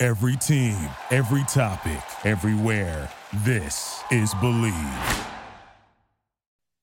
[0.00, 0.76] Every team,
[1.10, 3.10] every topic, everywhere.
[3.44, 4.72] This is Believe.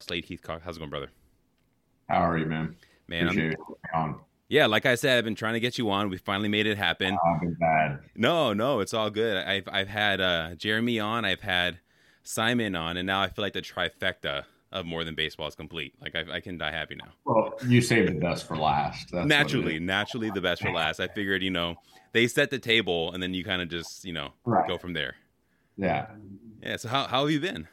[0.01, 1.09] Slade Heathcott, how's it going, brother?
[2.09, 2.75] How are you, man?
[3.07, 3.55] Man, Appreciate
[3.93, 4.01] I'm.
[4.01, 4.19] On.
[4.49, 6.09] yeah, like I said, I've been trying to get you on.
[6.09, 7.17] We finally made it happen.
[7.25, 7.99] Oh, been bad.
[8.15, 9.37] No, no, it's all good.
[9.37, 11.79] I've I've had uh, Jeremy on, I've had
[12.23, 14.43] Simon on, and now I feel like the trifecta
[14.73, 15.93] of more than baseball is complete.
[16.01, 17.13] Like I, I can die happy now.
[17.23, 19.09] Well, you saved the best for last.
[19.11, 20.99] That's naturally, naturally, the best for last.
[20.99, 21.75] I figured, you know,
[22.15, 24.65] they set the table, and then you kind of just, you know, Right.
[24.67, 25.15] go from there.
[25.77, 26.07] Yeah,
[26.63, 26.77] Yeah.
[26.77, 27.67] So how how have you been?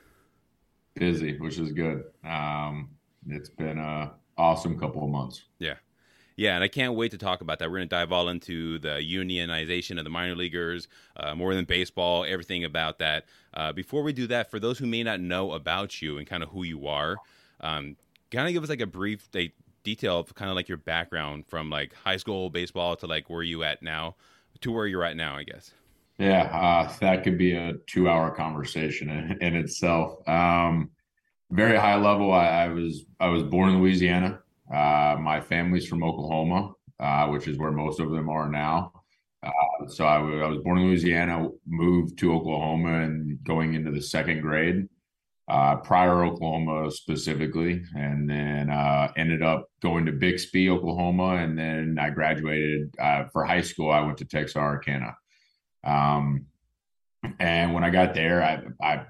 [0.94, 2.04] busy, which is good.
[2.22, 2.90] Um,
[3.26, 5.44] it's been a awesome couple of months.
[5.58, 5.76] Yeah.
[6.36, 7.70] Yeah, and I can't wait to talk about that.
[7.70, 11.64] We're going to dive all into the unionization of the minor leaguers, uh, more than
[11.64, 13.24] baseball, everything about that.
[13.54, 16.42] Uh, before we do that, for those who may not know about you and kind
[16.42, 17.16] of who you are,
[17.60, 17.96] um,
[18.30, 19.52] kind of give us like a brief like,
[19.84, 23.42] detail of kind of like your background from like high school baseball to like where
[23.42, 24.14] you at now
[24.62, 25.72] to where you're at now, I guess.
[26.18, 30.26] Yeah, uh, that could be a two-hour conversation in, in itself.
[30.28, 30.90] Um,
[31.50, 32.32] very high level.
[32.32, 34.40] I, I was I was born in Louisiana.
[34.72, 38.92] Uh, my family's from Oklahoma, uh, which is where most of them are now.
[39.42, 43.90] Uh, so I wa- I was born in Louisiana, moved to Oklahoma, and going into
[43.90, 44.88] the second grade.
[45.52, 51.98] Uh, prior Oklahoma specifically, and then uh, ended up going to Bixby, Oklahoma, and then
[52.00, 53.90] I graduated uh, for high school.
[53.90, 55.14] I went to Texarkana.
[55.84, 56.46] Um,
[57.38, 59.04] and when I got there, I, I,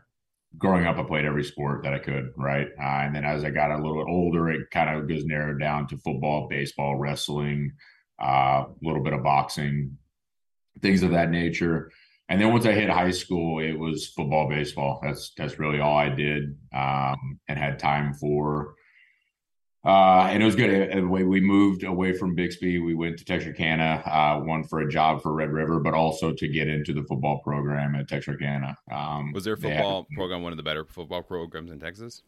[0.58, 2.66] growing up, I played every sport that I could, right?
[2.76, 5.86] Uh, and then as I got a little older, it kind of goes narrowed down
[5.88, 7.70] to football, baseball, wrestling,
[8.20, 9.97] uh, a little bit of boxing,
[10.81, 11.92] things of that nature.
[12.28, 15.00] And then once I hit high school, it was football, baseball.
[15.03, 18.75] That's that's really all I did, um, and had time for.
[19.84, 21.05] Uh, and it was good.
[21.09, 22.78] We we moved away from Bixby.
[22.78, 26.47] We went to Texarkana, uh, one for a job for Red River, but also to
[26.49, 28.77] get into the football program at Texarkana.
[28.93, 32.22] Um, Was their they had- football program one of the better football programs in Texas?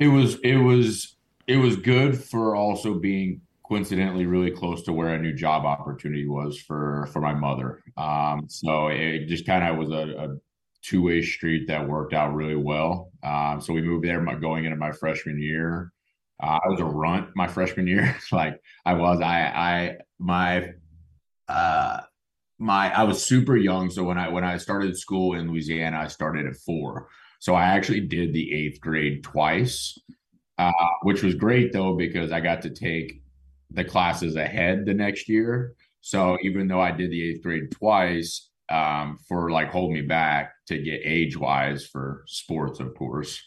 [0.00, 1.14] it was it was
[1.46, 6.26] it was good for also being coincidentally really close to where a new job opportunity
[6.26, 7.82] was for for my mother.
[7.96, 10.36] Um, so it just kind of was a, a
[10.82, 13.10] two way street that worked out really well.
[13.22, 15.92] Um, so we moved there my, going into my freshman year.
[16.42, 19.20] Uh, I was a runt my freshman year, like I was.
[19.20, 20.70] I I my
[21.48, 22.00] uh
[22.58, 23.90] my I was super young.
[23.90, 27.08] So when I when I started school in Louisiana, I started at four.
[27.40, 29.98] So I actually did the eighth grade twice,
[30.58, 30.72] uh,
[31.02, 33.22] which was great though because I got to take
[33.74, 35.74] the classes ahead the next year.
[36.00, 40.52] So even though I did the eighth grade twice, um, for like hold me back
[40.68, 43.42] to get age wise for sports, of course,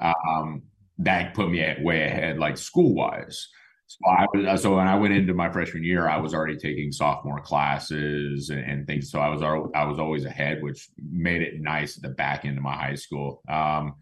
[0.00, 0.62] um,
[0.98, 3.48] that put me at way ahead, like school wise.
[3.86, 6.92] So I was so when I went into my freshman year, I was already taking
[6.92, 9.10] sophomore classes and, and things.
[9.10, 12.56] So I was I was always ahead, which made it nice at the back end
[12.56, 13.42] of my high school.
[13.48, 13.96] Um,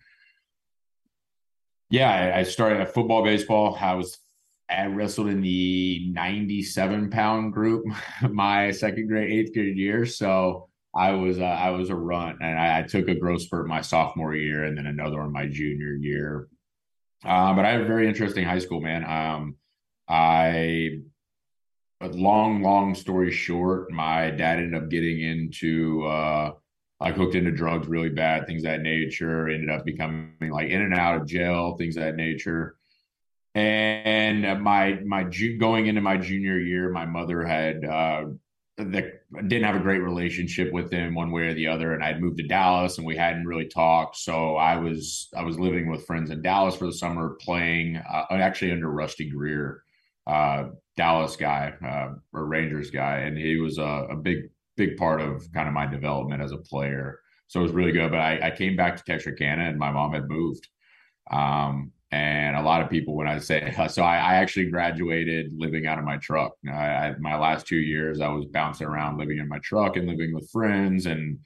[1.90, 3.76] yeah, I, I started at football, baseball.
[3.80, 4.18] I was
[4.70, 7.84] I wrestled in the 97 pound group
[8.30, 10.06] my second grade, eighth grade year.
[10.06, 13.68] So I was uh, I was a runt, and I, I took a growth spurt
[13.68, 16.48] my sophomore year, and then another one my junior year.
[17.24, 19.04] Um, but I had a very interesting high school, man.
[19.04, 19.56] Um,
[20.08, 21.00] I,
[22.00, 26.52] long, long story short, my dad ended up getting into, uh,
[26.98, 30.94] like hooked into drugs really bad, things that nature, ended up becoming like in and
[30.94, 32.76] out of jail, things that nature.
[33.54, 35.24] And my, my,
[35.58, 38.24] going into my junior year, my mother had, uh,
[38.76, 41.94] the, didn't have a great relationship with him one way or the other.
[41.94, 44.16] And I'd moved to Dallas and we hadn't really talked.
[44.16, 48.24] So I was I was living with friends in Dallas for the summer playing uh,
[48.30, 49.82] actually under Rusty Greer
[50.26, 50.64] uh,
[50.96, 53.18] Dallas guy uh, or Rangers guy.
[53.18, 56.58] And he was a, a big big part of kind of my development as a
[56.58, 57.20] player.
[57.48, 58.10] So it was really good.
[58.10, 60.68] But I, I came back to Texarkana and my mom had moved.
[61.30, 65.86] Um, and a lot of people, when I say so, I, I actually graduated living
[65.86, 66.52] out of my truck.
[66.68, 70.08] I, I, my last two years, I was bouncing around living in my truck and
[70.08, 71.38] living with friends and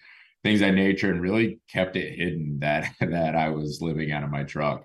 [0.43, 4.31] things that nature, and really kept it hidden that that I was living out of
[4.31, 4.85] my truck.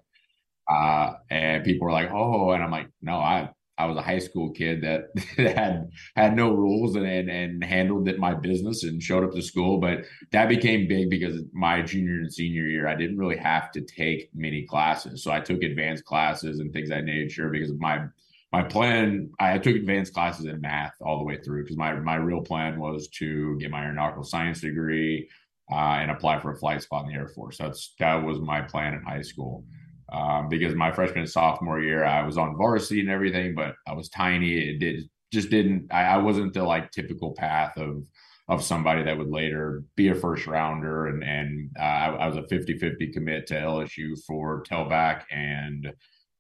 [0.70, 3.50] Uh, and people were like, "Oh," and I'm like, "No, I
[3.80, 5.06] I was a high school kid that
[5.38, 9.42] had had no rules and, and and handled it my business and showed up to
[9.42, 9.80] school.
[9.80, 13.81] But that became big because my junior and senior year, I didn't really have to
[13.81, 18.06] take many classes, so I took advanced classes and things I needed sure because my
[18.52, 22.16] my plan I took advanced classes in math all the way through because my my
[22.16, 25.30] real plan was to get my aeronautical science degree
[25.72, 27.58] uh, and apply for a flight spot in the Air Force.
[27.58, 29.66] That's that was my plan in high school.
[30.11, 33.94] Um, because my freshman and sophomore year, I was on varsity and everything, but I
[33.94, 34.57] was tiny.
[34.57, 35.94] It did just didn't.
[35.94, 38.03] I, I wasn't the like typical path of
[38.47, 41.07] of somebody that would later be a first rounder.
[41.07, 45.94] And and uh, I, I, was a 50-50 commit to LSU for tailback and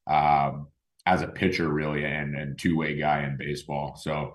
[0.07, 0.67] um,
[1.05, 3.95] as a pitcher really and and two way guy in baseball.
[3.95, 4.33] So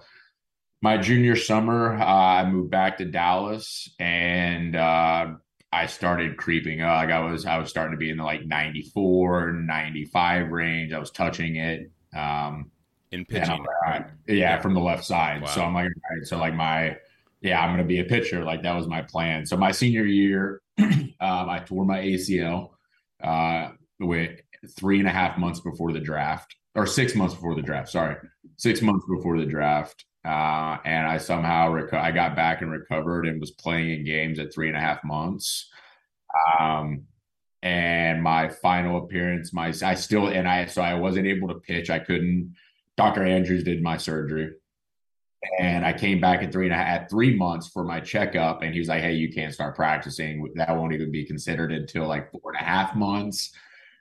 [0.83, 5.33] my junior summer, uh, I moved back to Dallas and uh,
[5.75, 6.95] I started creeping up.
[6.95, 10.93] Like I was, I was starting to be in the like 94, 95 range.
[10.93, 11.91] I was touching it.
[12.17, 12.71] Um,
[13.11, 13.65] in pitching.
[13.87, 15.43] Like, yeah, yeah, from the left side.
[15.43, 15.49] Wow.
[15.49, 16.97] So I'm like, right, so like my,
[17.41, 18.45] yeah, I'm going to be a pitcher.
[18.45, 19.47] Like that was my plan.
[19.47, 22.71] So my senior year, um, I tore my ACL
[23.23, 24.41] uh, with
[24.77, 27.91] three and a half months before the draft or six months before the draft.
[27.91, 28.17] Sorry,
[28.57, 30.05] six months before the draft.
[30.25, 34.39] Uh, and I somehow reco- I got back and recovered and was playing in games
[34.39, 35.71] at three and a half months.
[36.59, 37.05] Um,
[37.63, 41.91] and my final appearance, my I still and I so I wasn't able to pitch.
[41.91, 42.55] I couldn't.
[42.97, 43.25] Dr.
[43.25, 44.53] Andrews did my surgery,
[45.59, 48.63] and I came back at three and a half at three months for my checkup,
[48.63, 50.47] and he was like, "Hey, you can't start practicing.
[50.55, 53.53] That won't even be considered until like four and a half months."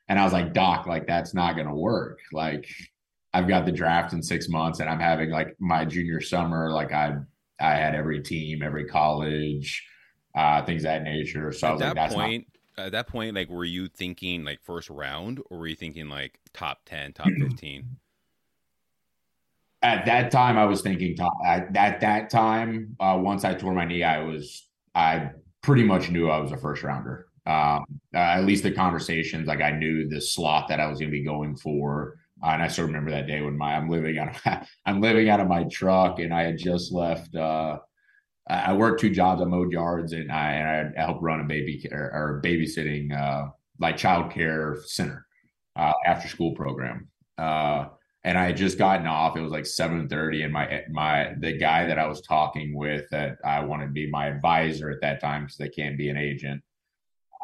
[0.09, 2.19] And I was like, "Doc, like that's not going to work.
[2.33, 2.67] Like
[3.33, 6.71] I've got the draft in six months, and I'm having like my junior summer.
[6.71, 7.15] Like I,
[7.59, 9.83] I had every team, every college,
[10.35, 11.51] uh, things that nature.
[11.51, 12.47] So at that like, point,
[12.77, 16.09] not- at that point, like, were you thinking like first round, or were you thinking
[16.09, 17.97] like top ten, top fifteen?
[19.81, 21.33] At that time, I was thinking top.
[21.45, 25.31] At, at that time, uh, once I tore my knee, I was I
[25.61, 27.27] pretty much knew I was a first rounder.
[27.45, 27.83] Um,
[28.13, 31.17] uh, at least the conversations, like I knew the slot that I was going to
[31.17, 32.17] be going for.
[32.43, 35.29] Uh, and I still remember that day when my I'm living out of I'm living
[35.29, 37.33] out of my truck, and I had just left.
[37.35, 37.79] Uh,
[38.45, 39.41] I worked two jobs.
[39.41, 43.49] I mowed yards, and I, and I helped run a baby care or babysitting uh,
[43.79, 45.25] like child care center
[45.77, 47.07] uh, after school program.
[47.37, 47.85] Uh,
[48.25, 49.37] and I had just gotten off.
[49.37, 53.05] It was like seven thirty, and my my the guy that I was talking with
[53.11, 56.17] that I wanted to be my advisor at that time because they can't be an
[56.17, 56.61] agent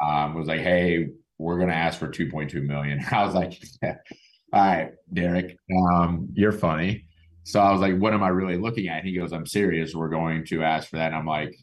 [0.06, 1.08] um, was like, "Hey,
[1.38, 3.02] we're going to ask for two point two million.
[3.10, 3.58] I was like.
[4.52, 5.56] all right, Derek,
[5.92, 7.04] um, you're funny.
[7.44, 9.04] So I was like, what am I really looking at?
[9.04, 9.94] he goes, I'm serious.
[9.94, 11.06] We're going to ask for that.
[11.06, 11.56] And I'm like,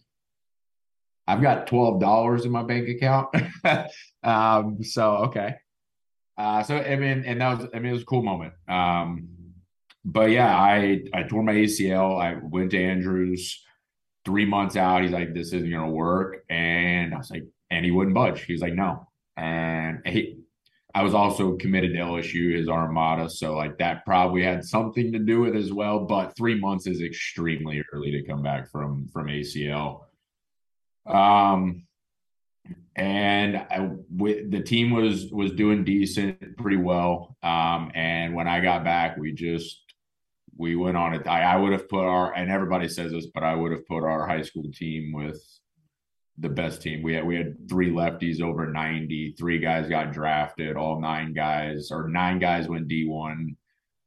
[1.27, 3.29] I've got $12 in my bank account.
[4.23, 5.55] um, so, okay.
[6.37, 8.53] Uh, so, I mean, and that was, I mean, it was a cool moment.
[8.67, 9.27] Um,
[10.05, 12.21] but yeah, I, I tore my ACL.
[12.21, 13.61] I went to Andrews
[14.23, 15.03] three months out.
[15.03, 16.45] He's like, this isn't going to work.
[16.49, 18.43] And I was like, and he wouldn't budge.
[18.43, 19.07] He was like, no.
[19.35, 20.36] And he,
[20.97, 25.19] I was also committed to LSU, his Armada, so like that probably had something to
[25.19, 26.05] do with as well.
[26.05, 30.05] But three months is extremely early to come back from from ACL.
[31.05, 31.85] Um,
[32.95, 37.37] and I, with, the team was was doing decent, pretty well.
[37.43, 39.79] Um, and when I got back, we just
[40.57, 41.27] we went on it.
[41.27, 44.03] I, I would have put our and everybody says this, but I would have put
[44.03, 45.39] our high school team with
[46.37, 47.01] the best team.
[47.01, 51.89] We had we had three lefties over 90, three guys got drafted, all nine guys
[51.91, 53.55] or nine guys went D1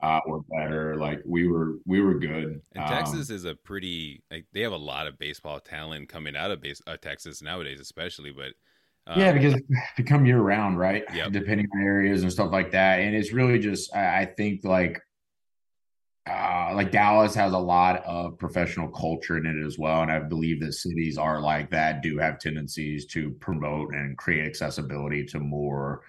[0.02, 0.96] uh or better.
[0.96, 2.60] Like we were we were good.
[2.74, 6.36] And Texas um, is a pretty like they have a lot of baseball talent coming
[6.36, 8.52] out of base uh, Texas nowadays especially, but
[9.06, 9.54] um, yeah, because
[9.96, 11.02] they come year round, right?
[11.12, 11.32] Yep.
[11.32, 13.00] Depending on areas and stuff like that.
[13.00, 15.00] And it's really just I, I think like
[16.30, 20.02] uh, like Dallas has a lot of professional culture in it as well.
[20.02, 24.46] And I believe that cities are like that, do have tendencies to promote and create
[24.46, 26.02] accessibility to more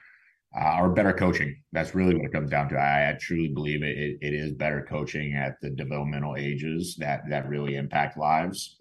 [0.55, 1.55] uh, or better coaching.
[1.71, 2.75] That's really what it comes down to.
[2.75, 7.23] I, I truly believe it, it, it is better coaching at the developmental ages that
[7.29, 8.77] that really impact lives.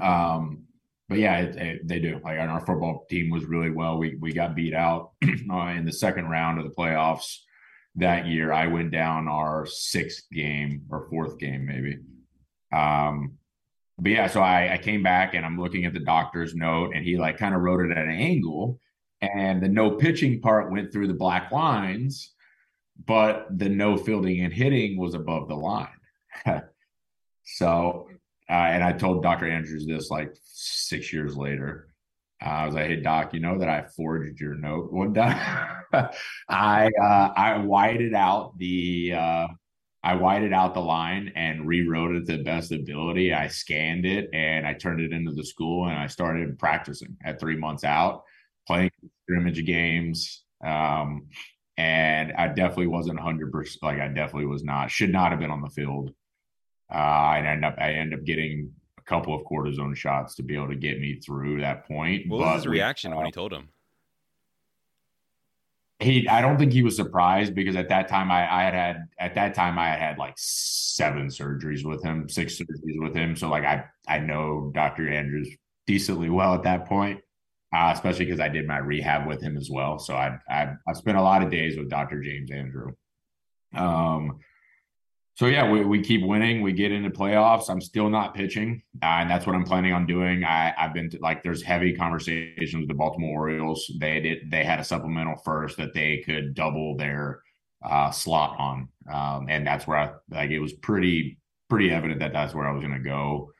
[0.00, 0.64] Um,
[1.08, 2.20] but yeah, it, it, they do.
[2.24, 3.98] Like our football team was really well.
[3.98, 5.10] We we got beat out
[5.50, 7.40] uh, in the second round of the playoffs
[7.96, 8.52] that year.
[8.52, 11.98] I went down our sixth game or fourth game, maybe.
[12.72, 13.38] Um,
[13.98, 17.04] but yeah, so I, I came back and I'm looking at the doctor's note, and
[17.04, 18.80] he like kind of wrote it at an angle,
[19.20, 22.32] and the no pitching part went through the black lines,
[23.06, 25.88] but the no fielding and hitting was above the line.
[27.44, 28.08] so,
[28.48, 29.48] uh, and I told Dr.
[29.48, 31.91] Andrews this like six years later.
[32.44, 35.84] I was like, "Hey Doc, you know that I forged your note one time.
[36.48, 39.46] I uh, I whited out the uh,
[40.04, 43.32] I whited out the line and rewrote it to the best ability.
[43.32, 47.38] I scanned it and I turned it into the school and I started practicing at
[47.38, 48.24] three months out,
[48.66, 48.90] playing
[49.22, 50.42] scrimmage games.
[50.64, 51.28] Um,
[51.76, 53.76] and I definitely wasn't 100%.
[53.80, 56.10] Like I definitely was not, should not have been on the field.
[56.92, 60.54] Uh, I end up, I end up getting a couple of cortisone shots to be
[60.54, 62.28] able to get me through that point.
[62.28, 63.68] What was his reaction uh, when he told him?
[66.02, 68.96] he I don't think he was surprised because at that time I, I had had
[69.18, 73.36] at that time I had had like seven surgeries with him, six surgeries with him.
[73.36, 75.08] So like I I know Dr.
[75.08, 75.48] Andrews
[75.86, 77.20] decently well at that point,
[77.74, 79.98] uh, especially because I did my rehab with him as well.
[79.98, 82.20] So I I I spent a lot of days with Dr.
[82.20, 82.92] James Andrew.
[83.74, 84.40] Um,
[85.34, 86.60] so yeah, we, we keep winning.
[86.60, 87.70] We get into playoffs.
[87.70, 90.44] I'm still not pitching, uh, and that's what I'm planning on doing.
[90.44, 93.90] I, I've been to, like, there's heavy conversations with the Baltimore Orioles.
[93.98, 97.40] They did they had a supplemental first that they could double their
[97.82, 101.38] uh, slot on, um, and that's where I like it was pretty
[101.70, 103.50] pretty evident that that's where I was going to go.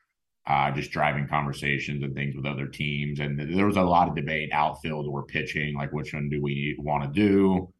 [0.46, 4.16] Uh, just driving conversations and things with other teams, and there was a lot of
[4.16, 7.72] debate outfield or pitching, like which one do we want to do.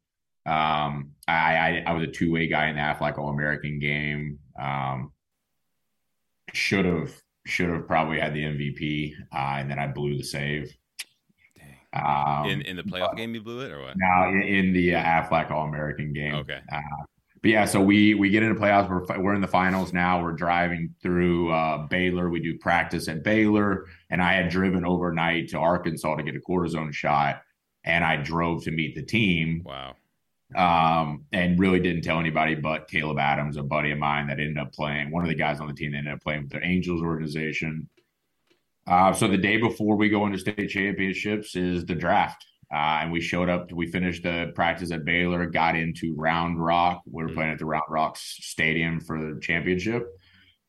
[0.45, 4.39] Um, I, I, I was a two way guy in the Aflac All American game.
[4.61, 5.13] Um,
[6.53, 7.13] should have
[7.47, 10.75] should have probably had the MVP, uh, and then I blew the save.
[11.95, 13.95] Um, in in the playoff but, game, you blew it, or what?
[13.97, 16.35] Now in, in the uh, Aflac All American game.
[16.35, 16.61] Okay.
[16.71, 16.81] Uh,
[17.41, 18.89] but yeah, so we we get into playoffs.
[18.89, 20.23] We're we're in the finals now.
[20.23, 22.31] We're driving through uh, Baylor.
[22.31, 26.41] We do practice at Baylor, and I had driven overnight to Arkansas to get a
[26.41, 27.43] cortisone shot,
[27.85, 29.63] and I drove to meet the team.
[29.65, 29.97] Wow
[30.57, 34.59] um, and really didn't tell anybody but Caleb Adams, a buddy of mine that ended
[34.59, 36.65] up playing, one of the guys on the team that ended up playing with the
[36.65, 37.89] Angels organization.
[38.87, 42.45] Uh, so the day before we go into state championships is the draft.
[42.73, 47.03] Uh, and we showed up, we finished the practice at Baylor, got into Round Rock.
[47.05, 47.37] We were mm-hmm.
[47.37, 50.07] playing at the Round Rock Stadium for the championship.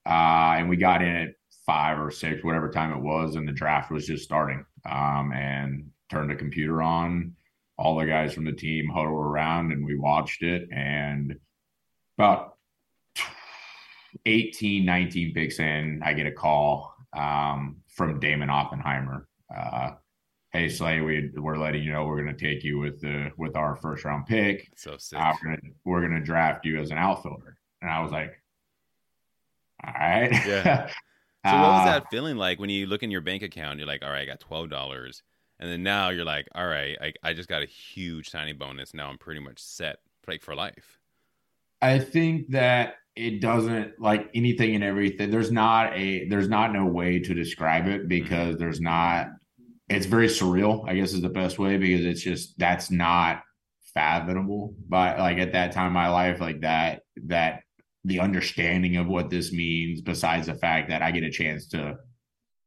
[0.05, 1.29] Uh, and we got in at
[1.65, 4.65] five or six, whatever time it was, and the draft was just starting.
[4.85, 7.33] Um, and turned the computer on
[7.77, 10.69] all the guys from the team huddle around and we watched it.
[10.71, 11.39] And
[12.17, 12.57] about
[14.25, 19.27] 18 19 picks in i get a call um, from damon oppenheimer.
[19.55, 19.91] Uh,
[20.51, 23.55] hey Slade we, we're letting you know we're going to take you with the with
[23.55, 24.71] our first round pick.
[24.75, 25.19] So sick.
[25.19, 25.33] Uh,
[25.83, 27.57] we're, gonna, draft you as an outfielder.
[27.81, 28.41] And i was like
[29.85, 30.31] all right.
[30.31, 30.89] Yeah.
[31.45, 34.01] So what was that feeling like when you look in your bank account you're like
[34.01, 35.21] all right i got $12
[35.63, 38.93] and then now you're like, all right, I, I just got a huge signing bonus.
[38.93, 40.99] Now I'm pretty much set like for life.
[41.81, 45.31] I think that it doesn't like anything and everything.
[45.31, 48.57] There's not a there's not no way to describe it because mm-hmm.
[48.57, 49.27] there's not.
[49.87, 50.83] It's very surreal.
[50.85, 53.41] I guess is the best way because it's just that's not
[53.93, 54.75] fathomable.
[54.89, 57.61] But like at that time in my life, like that that
[58.03, 61.99] the understanding of what this means, besides the fact that I get a chance to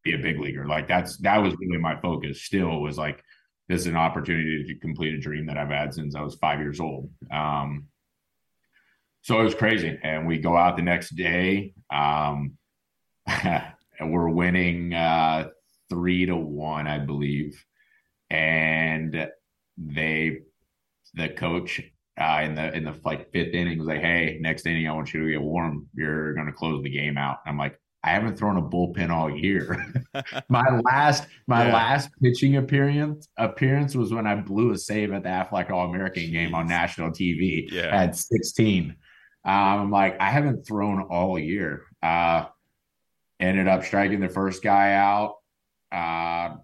[0.06, 0.66] be a big leaguer.
[0.66, 2.42] Like that's that was really my focus.
[2.42, 3.22] Still was like
[3.68, 6.60] this is an opportunity to complete a dream that I've had since I was five
[6.60, 7.10] years old.
[7.30, 7.86] Um,
[9.22, 12.52] so it was crazy, and we go out the next day, um,
[13.26, 15.48] and we're winning uh,
[15.90, 17.64] three to one, I believe,
[18.30, 19.28] and
[19.76, 20.38] they
[21.14, 21.82] the coach
[22.20, 25.12] uh, in the in the like fifth inning was like, "Hey, next inning, I want
[25.12, 25.88] you to get warm.
[25.94, 29.28] You're going to close the game out." I'm like, I haven't thrown a bullpen all
[29.28, 29.92] year.
[30.48, 31.74] my last my yeah.
[31.74, 36.30] last pitching appearance appearance was when I blew a save at the Aflac All American
[36.30, 37.88] game on national TV yeah.
[38.02, 38.94] at 16.
[39.44, 41.82] Um, I'm like, I haven't thrown all year.
[42.02, 42.46] Uh,
[43.40, 45.36] ended up striking the first guy out,
[45.92, 46.56] uh,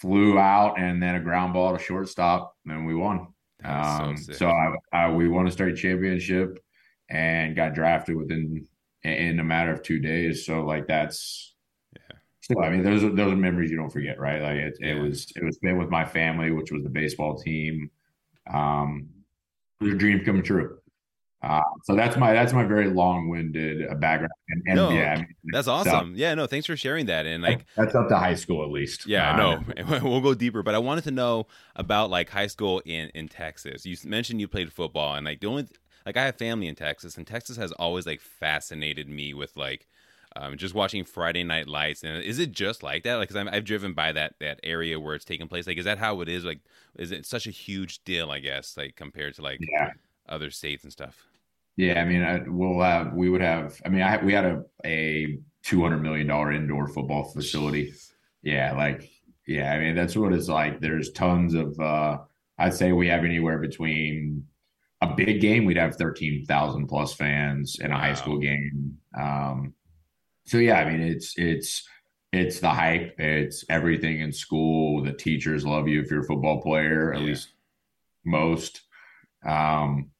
[0.00, 3.28] flew out, and then a ground ball to shortstop, and we won.
[3.64, 6.58] Um, so, so I, I, we won a state championship
[7.08, 8.66] and got drafted within
[9.04, 10.46] in a matter of two days.
[10.46, 11.54] So like that's
[11.94, 12.16] yeah.
[12.40, 14.42] So I mean, those are those are memories you don't forget, right?
[14.42, 17.90] Like it, it was it was spent with my family, which was the baseball team.
[18.52, 19.08] Um,
[19.80, 20.78] it was a dream coming true.
[21.44, 24.32] Uh, so that's my that's my very long winded uh, background.
[24.48, 26.14] And, and no, yeah, I mean, that's awesome.
[26.14, 27.26] So, yeah, no, thanks for sharing that.
[27.26, 29.06] And like that's up to high school at least.
[29.06, 30.62] Yeah, uh, no, we'll go deeper.
[30.62, 31.46] But I wanted to know
[31.76, 33.84] about like high school in in Texas.
[33.84, 35.66] You mentioned you played football, and like the only
[36.06, 39.86] like I have family in Texas, and Texas has always like fascinated me with like
[40.36, 42.02] um, just watching Friday Night Lights.
[42.02, 43.16] And is it just like that?
[43.16, 45.66] Like, because I've driven by that that area where it's taking place.
[45.66, 46.44] Like, is that how it is?
[46.44, 46.60] Like,
[46.96, 48.30] is it such a huge deal?
[48.30, 49.90] I guess like compared to like yeah.
[50.28, 51.16] other states and stuff.
[51.76, 53.80] Yeah, I mean, I, we'll have we would have.
[53.84, 57.92] I mean, I we had a a two hundred million dollar indoor football facility.
[57.92, 58.12] Jeez.
[58.42, 59.08] Yeah, like
[59.46, 60.80] yeah, I mean that's what it's like.
[60.80, 61.78] There's tons of.
[61.80, 62.18] uh
[62.56, 64.46] I'd say we have anywhere between
[65.10, 68.00] a big game, we'd have 13,000 plus fans in a wow.
[68.00, 68.98] high school game.
[69.18, 69.74] Um,
[70.46, 71.86] so yeah, I mean, it's, it's,
[72.32, 73.14] it's the hype.
[73.18, 75.02] It's everything in school.
[75.02, 77.26] The teachers love you if you're a football player, at yeah.
[77.26, 77.48] least
[78.24, 78.82] most.
[79.46, 80.10] Um,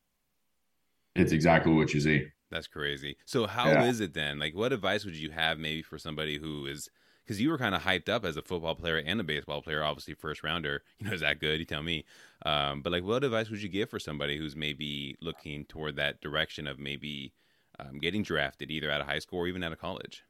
[1.17, 2.26] it's exactly what you see.
[2.50, 3.17] That's crazy.
[3.25, 3.85] So how yeah.
[3.85, 4.38] is it then?
[4.38, 6.88] Like, what advice would you have maybe for somebody who is
[7.25, 9.83] because you were kind of hyped up as a football player and a baseball player,
[9.83, 10.83] obviously first rounder.
[10.99, 11.59] You know, is that good?
[11.59, 12.04] You tell me.
[12.45, 16.21] Um, but like, what advice would you give for somebody who's maybe looking toward that
[16.21, 17.33] direction of maybe
[17.78, 20.25] um, getting drafted either out of high school or even out of college?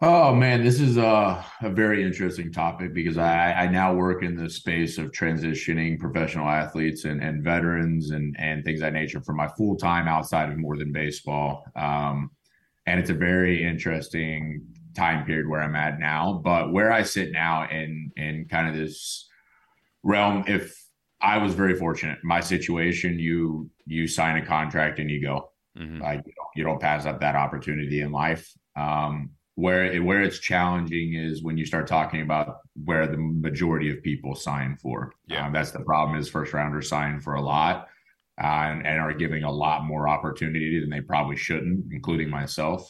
[0.00, 4.36] Oh man, this is a, a very interesting topic because I, I now work in
[4.36, 9.20] the space of transitioning professional athletes and, and veterans and, and things of that nature
[9.20, 11.64] for my full time outside of more than baseball.
[11.74, 12.30] Um,
[12.86, 14.64] and it's a very interesting
[14.94, 16.40] time period where I'm at now.
[16.44, 19.28] But where I sit now in in kind of this
[20.02, 20.74] realm, if
[21.20, 25.50] I was very fortunate, my situation, you you sign a contract and you go.
[25.78, 26.02] Mm-hmm.
[26.02, 28.52] Like you don't, you don't pass up that opportunity in life.
[28.76, 33.90] Um, where it, where it's challenging is when you start talking about where the majority
[33.90, 35.12] of people sign for.
[35.26, 36.16] Yeah, um, that's the problem.
[36.16, 37.88] Is first rounders sign for a lot
[38.40, 42.88] uh, and, and, are giving a lot more opportunity than they probably shouldn't, including myself.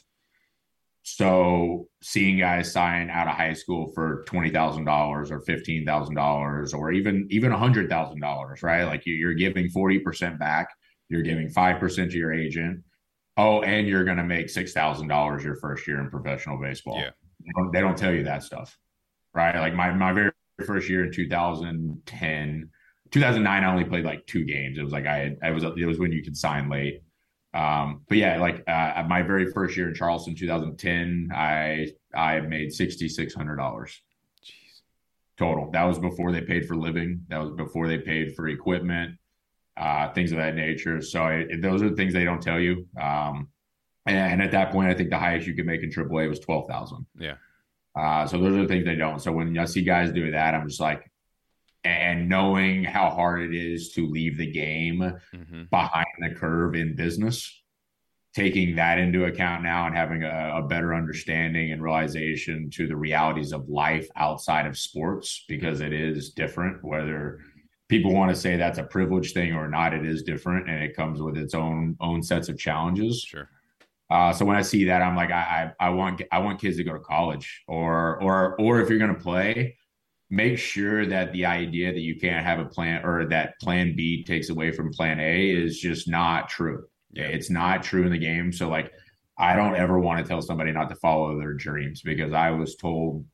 [1.17, 6.15] So seeing guys sign out of high school for twenty thousand dollars or fifteen thousand
[6.15, 8.85] dollars or even even a hundred thousand dollars, right?
[8.85, 10.69] Like you're giving forty percent back,
[11.09, 12.83] you're giving five percent to your agent
[13.39, 16.99] Oh, and you're going to make six thousand dollars your first year in professional baseball.
[16.99, 17.11] Yeah,
[17.41, 18.77] they don't, they don't, tell you that stuff,
[19.33, 19.57] right?
[19.57, 20.33] Like my my very
[20.67, 22.71] first year in 2010,
[23.13, 24.77] 2009, I only played like two games.
[24.77, 27.01] It was like I had, I was it was when you could sign late.
[27.55, 32.73] Um, but yeah, like uh, my very first year in Charleston, 2010, I I made
[32.73, 34.01] sixty six hundred dollars
[35.39, 35.71] total.
[35.71, 37.25] That was before they paid for living.
[37.29, 39.19] That was before they paid for equipment
[39.79, 41.01] uh, things of that nature.
[41.01, 42.87] So it, those are the things they don't tell you.
[43.01, 43.49] Um,
[44.07, 46.41] and, and, at that point, I think the highest you could make in AAA was
[46.41, 47.07] twelve thousand.
[47.19, 47.35] Yeah.
[47.95, 49.21] Uh, so those are the things they don't.
[49.21, 51.11] So when I see guys do that, I'm just like,
[51.89, 55.01] and knowing how hard it is to leave the game
[55.35, 55.63] mm-hmm.
[55.71, 57.63] behind the curve in business,
[58.35, 62.97] taking that into account now and having a, a, better understanding and realization to the
[62.97, 67.41] realities of life outside of sports because it is different whether
[67.89, 70.95] people want to say that's a privilege thing or not it is different and it
[70.95, 73.49] comes with its own own sets of challenges sure
[74.11, 76.79] uh, so when I see that, I'm like, I, I, I want I want kids
[76.79, 79.77] to go to college, or or or if you're going to play,
[80.31, 84.25] make sure that the idea that you can't have a plan or that Plan B
[84.25, 86.85] takes away from Plan A is just not true.
[87.13, 87.25] Yeah.
[87.25, 88.53] It's not true in the game.
[88.53, 88.93] So like,
[89.39, 92.77] I don't ever want to tell somebody not to follow their dreams because I was
[92.77, 93.25] told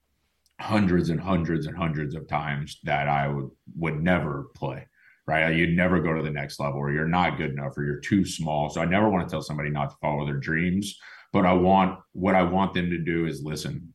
[0.60, 4.86] hundreds and hundreds and hundreds of times that I would would never play.
[5.26, 8.00] Right, you'd never go to the next level, or you're not good enough, or you're
[8.00, 8.68] too small.
[8.68, 10.98] So I never want to tell somebody not to follow their dreams.
[11.32, 13.93] But I want what I want them to do is listen.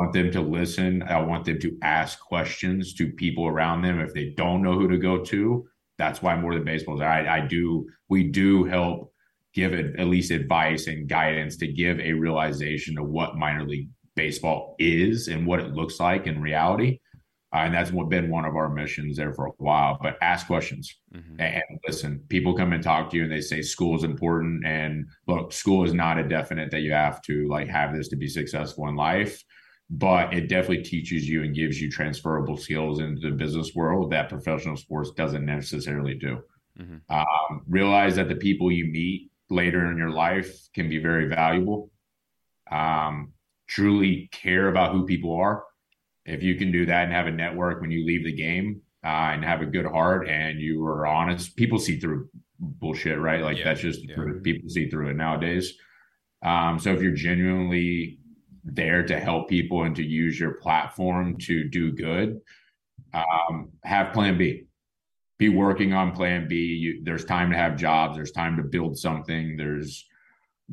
[0.00, 1.02] I want them to listen.
[1.02, 4.88] I want them to ask questions to people around them if they don't know who
[4.88, 5.66] to go to.
[5.98, 7.02] That's why more than baseball.
[7.02, 7.86] I, I do.
[8.08, 9.12] We do help
[9.52, 13.90] give it at least advice and guidance to give a realization of what minor league
[14.14, 16.98] baseball is and what it looks like in reality.
[17.52, 19.98] Uh, and that's what been one of our missions there for a while.
[20.00, 21.40] But ask questions mm-hmm.
[21.40, 22.24] and listen.
[22.30, 24.64] People come and talk to you, and they say school is important.
[24.64, 28.16] And look, school is not a definite that you have to like have this to
[28.16, 29.44] be successful in life,
[29.90, 34.28] but it definitely teaches you and gives you transferable skills into the business world that
[34.28, 36.40] professional sports doesn't necessarily do.
[36.78, 37.12] Mm-hmm.
[37.12, 41.90] Um, realize that the people you meet later in your life can be very valuable.
[42.70, 43.32] Um,
[43.68, 45.64] truly care about who people are,
[46.24, 49.32] if you can do that and have a network when you leave the game uh,
[49.32, 52.28] and have a good heart and you are honest, people see through
[52.60, 53.42] bullshit, right?
[53.42, 54.16] Like yeah, that's just yeah.
[54.42, 55.74] people see through it nowadays.
[56.42, 58.19] Um, so if you're genuinely
[58.64, 62.40] there to help people and to use your platform to do good,
[63.14, 64.64] um, have plan B.
[65.38, 66.56] Be working on plan B.
[66.56, 68.16] You, there's time to have jobs.
[68.16, 69.56] There's time to build something.
[69.56, 70.06] There's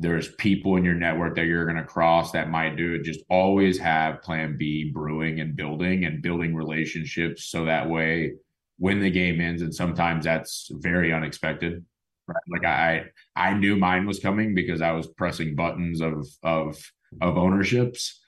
[0.00, 3.02] there's people in your network that you're going to cross that might do it.
[3.02, 8.34] Just always have plan B brewing and building and building relationships so that way
[8.78, 11.84] when the game ends, and sometimes that's very unexpected.
[12.26, 12.36] Right.
[12.48, 16.78] Like I I knew mine was coming because I was pressing buttons of of
[17.20, 18.20] of ownerships.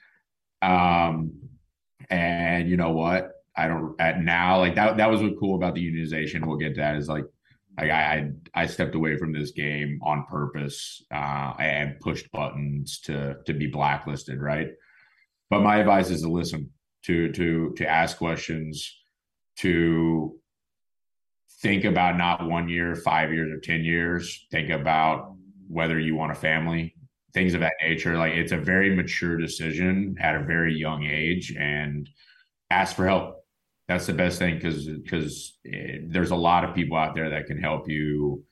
[0.61, 1.33] Um
[2.09, 3.31] and you know what?
[3.55, 6.45] I don't at now like that that was what cool about the unionization.
[6.45, 7.25] We'll get to that is like
[7.77, 12.99] like I, I, I stepped away from this game on purpose uh, and pushed buttons
[13.01, 14.69] to to be blacklisted, right?
[15.49, 16.71] But my advice is to listen,
[17.03, 18.99] to to to ask questions,
[19.57, 20.35] to
[21.61, 24.47] think about not one year, five years, or 10 years.
[24.51, 25.35] Think about
[25.67, 26.95] whether you want a family,
[27.33, 28.17] things of that nature.
[28.17, 32.09] Like it's a very mature decision at a very young age and
[32.69, 33.37] ask for help.
[33.87, 37.45] That's the best thing because because eh, there's a lot of people out there that
[37.45, 38.43] can help you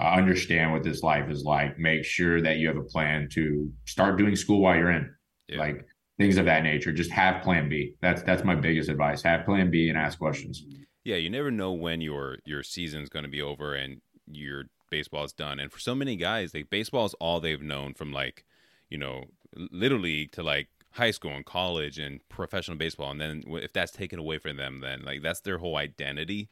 [0.00, 1.78] uh, understand what this life is like.
[1.78, 5.12] Make sure that you have a plan to start doing school while you're in,
[5.48, 5.58] yeah.
[5.58, 5.86] like
[6.18, 6.92] things of that nature.
[6.92, 7.94] Just have Plan B.
[8.00, 9.22] That's that's my biggest advice.
[9.22, 10.64] Have Plan B and ask questions.
[11.04, 15.24] Yeah, you never know when your your season's going to be over and your baseball
[15.24, 15.58] is done.
[15.58, 18.44] And for so many guys, like baseball is all they've known from like,
[18.90, 19.24] you know,
[19.54, 23.10] little league to like high school and college and professional baseball.
[23.10, 26.48] And then if that's taken away from them, then like that's their whole identity.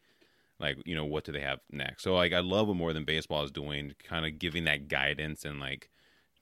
[0.58, 2.02] Like, you know, what do they have next?
[2.02, 5.44] So like I love what more than baseball is doing, kind of giving that guidance
[5.44, 5.90] and like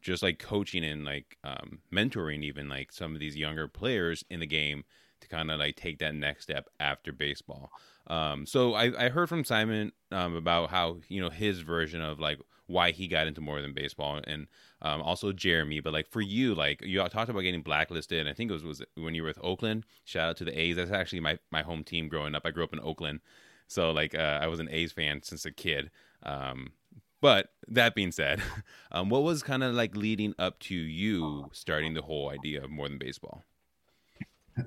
[0.03, 4.41] just like coaching and like um, mentoring even like some of these younger players in
[4.41, 4.85] the game
[5.21, 7.73] to kind of like take that next step after baseball.
[8.07, 12.21] Um, so I, I heard from Simon um, about how you know his version of
[12.21, 14.47] like why he got into more than baseball, and
[14.83, 15.81] um, also Jeremy.
[15.81, 18.21] But like for you, like you talked about getting blacklisted.
[18.21, 19.85] And I think it was was when you were with Oakland.
[20.05, 20.77] Shout out to the A's.
[20.77, 22.43] That's actually my my home team growing up.
[22.45, 23.21] I grew up in Oakland,
[23.69, 25.91] so like uh, I was an A's fan since a kid.
[26.23, 26.73] Um,
[27.21, 28.43] but that being said,
[28.93, 32.71] um, what was kind of like leading up to you starting the whole idea of
[32.71, 33.43] more than baseball?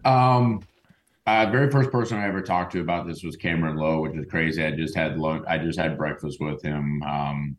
[0.04, 0.63] Um,
[1.28, 4.26] uh, very first person I ever talked to about this was Cameron Lowe, which is
[4.30, 4.63] crazy.
[4.63, 5.44] I just had lunch.
[5.46, 7.58] I just had breakfast with him um,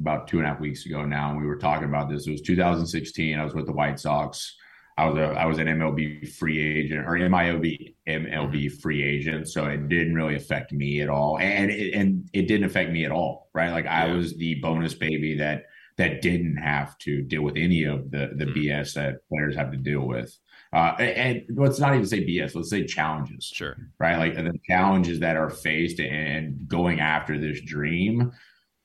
[0.00, 2.26] about two and a half weeks ago now, and we were talking about this.
[2.26, 3.38] It was 2016.
[3.38, 4.56] I was with the White Sox.
[4.96, 9.66] I was a I was an MLB free agent or MILB MLB free agent, so
[9.66, 13.10] it didn't really affect me at all, and it, and it didn't affect me at
[13.10, 13.70] all, right?
[13.70, 15.64] Like I was the bonus baby that
[15.98, 18.56] that didn't have to deal with any of the the mm.
[18.56, 20.34] BS that players have to deal with.
[20.74, 23.44] Uh, and, and let's not even say BS, let's say challenges.
[23.44, 23.76] Sure.
[24.00, 24.16] Right.
[24.16, 28.32] Like the challenges that are faced and going after this dream.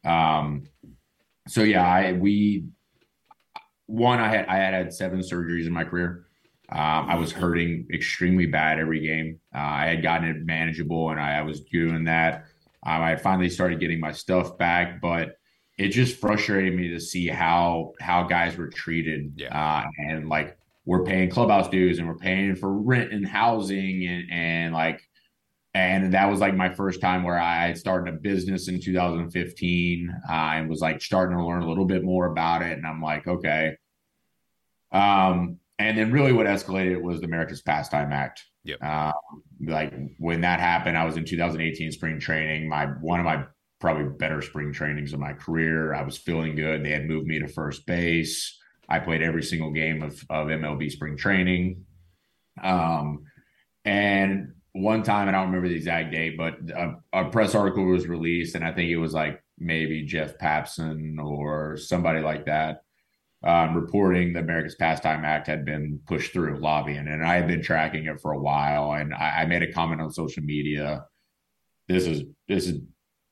[0.05, 0.65] Um,
[1.47, 2.65] so yeah, I, we,
[3.87, 6.27] one, I had, I had had seven surgeries in my career.
[6.71, 9.39] Um, I was hurting extremely bad every game.
[9.53, 12.45] Uh, I had gotten it manageable and I, I was doing that.
[12.85, 15.37] Um, I finally started getting my stuff back, but
[15.79, 19.57] it just frustrated me to see how how guys were treated yeah.
[19.57, 24.31] uh, and like we're paying clubhouse dues and we're paying for rent and housing and
[24.31, 25.01] and like
[25.73, 30.31] and that was like my first time where I started a business in 2015 uh,
[30.31, 32.75] and was like starting to learn a little bit more about it.
[32.75, 33.75] And I'm like, okay.
[34.91, 38.43] Um, and then really what escalated was the America's Pastime Act.
[38.63, 38.79] Yep.
[38.81, 39.11] Uh,
[39.65, 42.67] like when that happened, I was in 2018 spring training.
[42.67, 43.45] My one of my
[43.79, 45.93] probably better spring trainings of my career.
[45.93, 46.83] I was feeling good.
[46.83, 48.58] They had moved me to first base.
[48.89, 51.85] I played every single game of, of MLB spring training.
[52.61, 53.23] Um,
[53.85, 57.85] and one time, and I don't remember the exact date, but a, a, press article
[57.85, 62.81] was released, and I think it was like maybe Jeff Passan or somebody like that
[63.43, 67.61] um, reporting the America's Pastime Act had been pushed through lobbying, and I had been
[67.61, 68.93] tracking it for a while.
[68.93, 71.05] And I, I made a comment on social media.
[71.87, 72.81] This is this is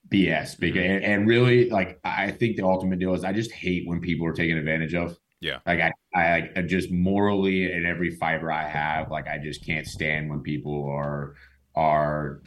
[0.10, 3.88] BS because and, and really like I think the ultimate deal is I just hate
[3.88, 5.18] when people are taken advantage of.
[5.40, 5.60] Yeah.
[5.66, 9.86] Like I, I, I just morally in every fiber I have, like I just can't
[9.86, 11.36] stand when people are
[11.76, 12.42] are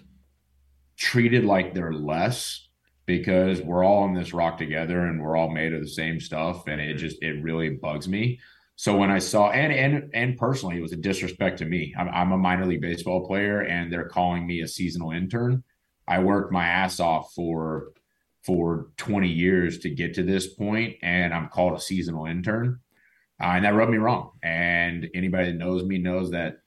[0.97, 2.69] treated like they're less
[3.07, 6.67] because we're all on this rock together and we're all made of the same stuff
[6.67, 8.39] and it just it really bugs me.
[8.77, 11.95] So when I saw and and and personally, it was a disrespect to me.
[11.99, 15.63] I'm, I'm a minor league baseball player, and they're calling me a seasonal intern.
[16.09, 17.93] I worked my ass off for
[18.43, 22.81] for 20 years to get to this point, and I'm called a seasonal intern.
[23.41, 24.33] Uh, and that rubbed me wrong.
[24.43, 26.59] And anybody that knows me knows that.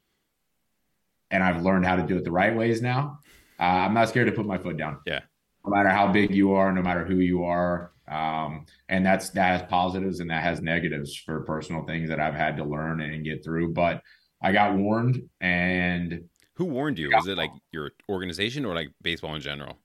[1.29, 3.19] And I've learned how to do it the right ways now.
[3.59, 4.99] Uh, I'm not scared to put my foot down.
[5.05, 5.21] Yeah.
[5.65, 7.91] No matter how big you are, no matter who you are.
[8.07, 12.33] Um, and that's that has positives and that has negatives for personal things that I've
[12.35, 13.73] had to learn and get through.
[13.73, 14.01] But
[14.41, 17.11] I got warned and who warned you?
[17.11, 19.77] Was it like your organization or like baseball in general?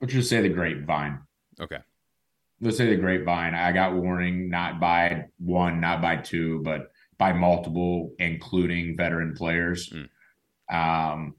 [0.00, 1.20] Let's just say the grapevine.
[1.60, 1.78] Okay.
[2.60, 3.54] Let's say the grapevine.
[3.54, 9.90] I got warning not by one, not by two, but by multiple, including veteran players.
[9.90, 10.08] Mm.
[10.72, 11.34] Um,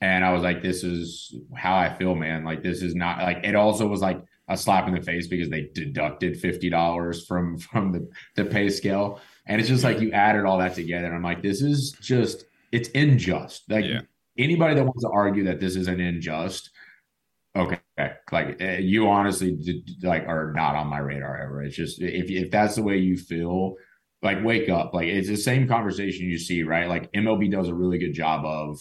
[0.00, 2.44] and I was like, this is how I feel, man.
[2.44, 5.48] Like, this is not like it also was like a slap in the face because
[5.50, 9.20] they deducted fifty dollars from from the, the pay scale.
[9.46, 11.06] And it's just like you added all that together.
[11.06, 13.70] And I'm like, this is just it's unjust.
[13.70, 14.00] Like yeah.
[14.38, 16.70] anybody that wants to argue that this isn't unjust,
[17.56, 17.78] okay,
[18.32, 19.58] like eh, you honestly
[20.02, 21.62] like are not on my radar ever.
[21.62, 23.74] It's just if if that's the way you feel,
[24.22, 24.94] like wake up.
[24.94, 26.88] Like it's the same conversation you see, right?
[26.88, 28.78] Like MLB does a really good job of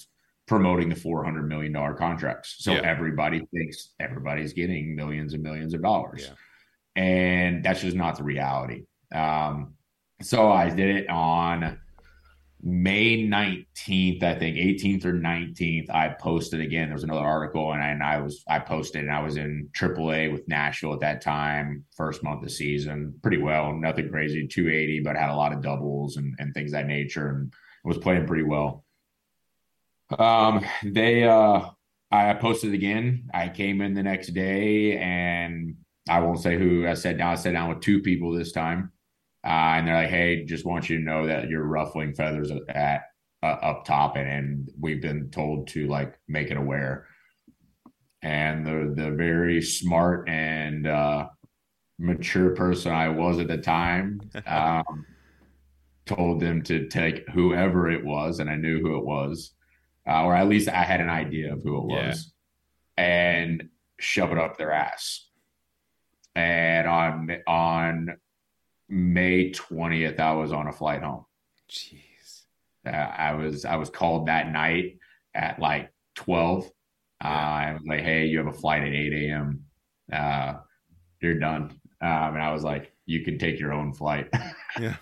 [0.48, 2.56] promoting the four hundred million dollar contracts.
[2.60, 2.82] So Yeah.
[2.84, 6.28] everybody thinks everybody's getting millions and millions of dollars,
[6.96, 7.02] Yeah.
[7.04, 8.86] and that's just not the reality.
[9.14, 9.76] Um,
[10.22, 11.80] so I did it on
[12.62, 15.90] May 19th, I think 18th or 19th.
[15.90, 16.88] I posted again.
[16.88, 19.70] There was another article, and I, and I was I posted, and I was in
[19.74, 25.02] AAA with Nashville at that time, first month of season, pretty well, nothing crazy, 280,
[25.02, 27.54] but had a lot of doubles and, and things that nature, and
[27.86, 28.84] was playing pretty well.
[30.18, 31.70] Um, they uh,
[32.12, 33.30] I posted again.
[33.34, 35.76] I came in the next day, and
[36.10, 36.88] I won't say who.
[36.88, 37.32] I sat down.
[37.32, 38.92] I sat down with two people this time.
[39.44, 39.48] Uh,
[39.78, 43.04] and they're like, "Hey, just want you to know that you're ruffling feathers at
[43.42, 47.08] uh, up top, and, and we've been told to like make it aware."
[48.22, 51.28] And the the very smart and uh,
[51.98, 55.06] mature person I was at the time um,
[56.06, 59.54] told them to take whoever it was, and I knew who it was,
[60.08, 62.08] uh, or at least I had an idea of who it Yeah.
[62.08, 62.34] was,
[62.98, 65.28] and shove it up their ass.
[66.36, 68.18] And on on
[68.90, 71.26] May 20th, I was on a flight home.
[71.70, 72.44] Jeez.
[72.86, 74.98] Uh, I was I was called that night
[75.36, 76.66] at like 12.
[77.24, 79.66] Uh, I was like, hey, you have a flight at 8 a.m.
[80.12, 80.54] Uh,
[81.22, 81.80] you're done.
[82.02, 84.30] Um, and I was like, you can take your own flight.
[84.80, 84.96] Yeah.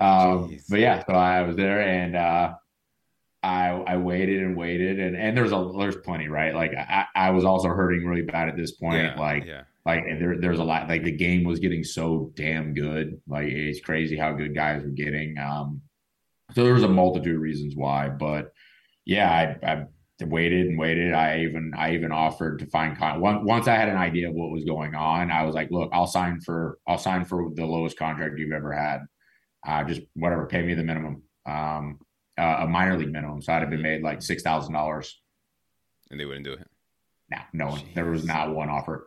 [0.00, 2.54] um, but yeah, so I was there and uh,
[3.42, 6.54] I I waited and waited and and there's a there's plenty right.
[6.54, 9.04] Like I, I was also hurting really bad at this point.
[9.04, 9.20] Yeah.
[9.20, 9.62] Like yeah.
[9.86, 13.20] Like there, there's a lot like the game was getting so damn good.
[13.28, 15.38] Like it's crazy how good guys were getting.
[15.38, 15.80] Um
[16.54, 18.52] so there was a multitude of reasons why but
[19.04, 19.84] yeah i, I
[20.24, 21.12] waited and waited.
[21.12, 24.50] I even i even offered to find con- once, i had an idea of what
[24.50, 27.98] was going on i was like look i'll sign for i'll sign for the lowest
[27.98, 29.00] contract you've ever had.
[29.66, 31.22] Uh just whatever pay me the minimum.
[31.46, 31.98] Um
[32.38, 33.42] uh, a minor league minimum.
[33.42, 35.20] So i'd have been made like six thousand dollars.
[36.10, 36.66] And they wouldn't do it.
[37.30, 37.82] no, no one.
[37.94, 39.06] There was not one offer.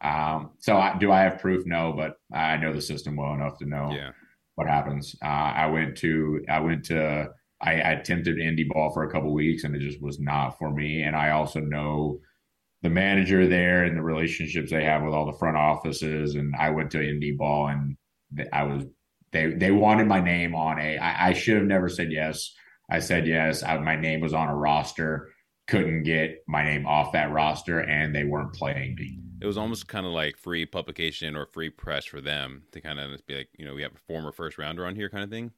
[0.00, 1.66] Um, so I, do I have proof?
[1.66, 4.10] No, but I know the system well enough to know Yeah.
[4.54, 5.14] what happens.
[5.22, 7.28] Uh, I went to, I went to,
[7.60, 10.70] I, I attempted indie ball for a couple weeks and it just was not for
[10.72, 11.02] me.
[11.02, 12.20] And I also know
[12.82, 16.36] the manager there and the relationships they have with all the front offices.
[16.36, 17.96] And I went to indie ball and
[18.52, 18.84] I was,
[19.32, 22.54] they, they wanted my name on a, I, I should have never said yes.
[22.88, 23.64] I said yes.
[23.64, 25.28] I, my name was on a roster
[25.66, 29.18] couldn't get my name off that roster and they weren't playing me.
[29.40, 32.98] It was almost kind of like free publication or free press for them to kind
[32.98, 35.30] of be like, you know, we have a former first rounder on here kind of
[35.30, 35.52] thing.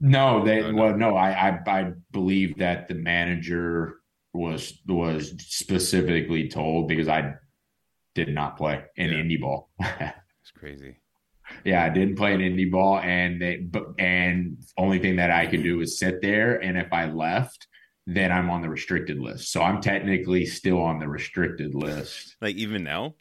[0.00, 0.82] No, they Oh, no.
[0.82, 3.96] well no, I, I I believe that the manager
[4.32, 7.34] was was specifically told because I
[8.14, 9.16] did not play in Yeah.
[9.18, 9.70] indie ball.
[10.42, 10.96] It's crazy.
[11.64, 15.46] yeah, I didn't play in indie ball and they but and only thing that I
[15.46, 17.66] could do was sit there and if I left
[18.08, 19.52] then I'm on the restricted list.
[19.52, 22.36] So I'm technically still on the restricted list.
[22.40, 23.14] Like even now?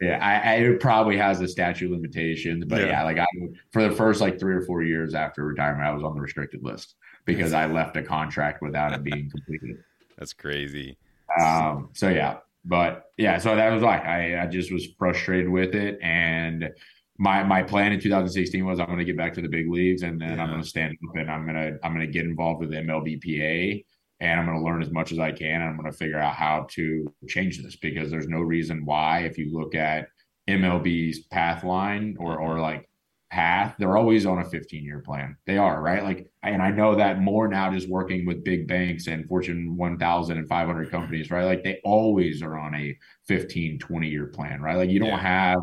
[0.00, 2.88] Yeah, I, I it probably has a statute of limitations, but Yeah.
[2.88, 3.02] yeah.
[3.04, 3.26] like I
[3.70, 6.64] for the first like three or four years after retirement, I was on the restricted
[6.64, 9.76] list because I left a contract without it being completed.
[10.18, 10.98] That's crazy.
[11.40, 15.76] Um, so yeah, but yeah, so that was like I, I just was frustrated with
[15.76, 16.68] it, and
[17.16, 20.02] my my plan in 2016 was I'm going to get back to the big leagues,
[20.02, 22.24] and then I'm going to stand up and I'm going to I'm going to get
[22.24, 23.84] involved with the MLBPA,
[24.22, 26.18] and I'm going to learn as much as I can, and I'm going to figure
[26.18, 30.06] out how to change this because there's no reason why if you look at
[30.48, 32.88] MLB's path line or or like
[33.32, 35.36] path, they're always on a 15 year plan.
[35.44, 36.04] They are, right?
[36.04, 40.38] Like, and I know that more now just working with big banks and Fortune 1000
[40.38, 41.44] and 500 companies, right?
[41.44, 44.76] Like, they always are on a 15, 20 year plan, right?
[44.76, 45.18] Like, you don't Yeah.
[45.18, 45.58] have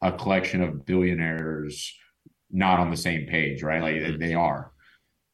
[0.00, 1.92] a collection of billionaires
[2.52, 3.82] not on the same page, right?
[3.82, 4.18] Like, Mhm.
[4.20, 4.70] they are.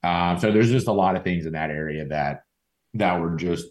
[0.02, 2.42] Um, so there's just a lot of things in that area that
[2.98, 3.66] that were just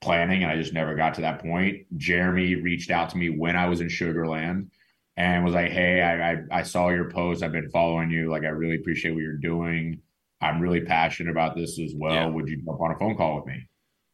[0.00, 1.86] planning, and I just never got to that point.
[1.96, 4.68] Jeremy reached out to me when I was in Sugarland
[5.16, 7.42] and was like, "Hey, I, I I saw your post.
[7.42, 8.30] I've been following you.
[8.30, 10.00] Like, I really appreciate what you're doing.
[10.40, 12.14] I'm really passionate about this as well.
[12.14, 12.26] Yeah.
[12.26, 13.66] Would you jump on a phone call with me?"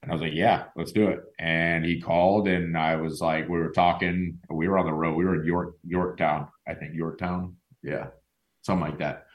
[0.03, 3.49] And I was like, "Yeah, let's do it." And he called, and I was like,
[3.49, 4.39] "We were talking.
[4.51, 5.17] We were on the road.
[5.17, 8.09] We were in York, Yorktown, I think Yorktown, yeah,
[8.63, 9.27] something like that."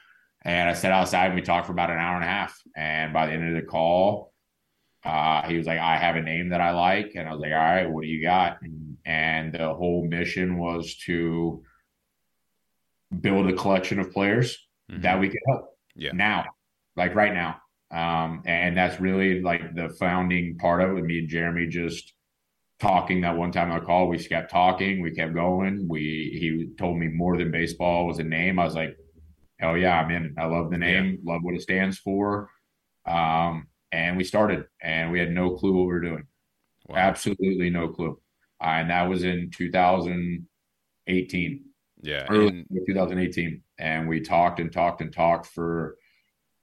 [0.44, 2.60] And I sat outside and we talked for about an hour and a half.
[2.76, 4.31] And by the end of the call,
[5.04, 7.12] uh, he was like, I have a name that I like.
[7.16, 8.58] And I was like, all right, what do you got?
[9.04, 11.62] And, the whole mission was to
[13.20, 15.02] build a collection of players Mhm.
[15.02, 16.12] that we could help Yeah.
[16.12, 16.46] now,
[16.96, 17.60] like right now.
[17.90, 21.04] Um, and that's really like the founding part of it.
[21.04, 22.14] Me and Jeremy just
[22.78, 24.08] talking that one time on the call.
[24.08, 25.86] We kept talking, we kept going.
[25.88, 28.58] We he told me more than baseball was a name.
[28.58, 28.96] I was like,
[29.58, 30.34] hell yeah, I'm in.
[30.38, 32.48] I love the name, love what it stands for.
[33.06, 36.26] Um, and we started, and we had no clue what we were doing.
[36.88, 36.96] Wow.
[36.96, 38.18] Absolutely no clue.
[38.60, 41.64] Uh, and that was in 2018.
[42.04, 45.96] Yeah, early and- 2018, and we talked and talked and talked for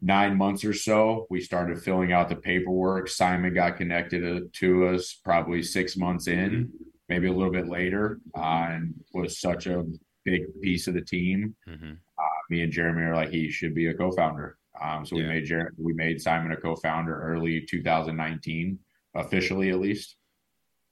[0.01, 1.27] nine months or so.
[1.29, 3.07] We started filling out the paperwork.
[3.09, 6.69] Simon got connected to, us probably six months in,
[7.07, 9.85] maybe a little bit later, uh, and was such a
[10.25, 11.55] big piece of the team.
[11.67, 11.91] Mm-hmm.
[11.91, 14.57] Uh, me and Jeremy are like, he should be a co-founder.
[14.81, 15.23] Um, so yeah.
[15.23, 18.79] we made Jer- we made Simon a co-founder early 2019,
[19.15, 20.15] officially at least.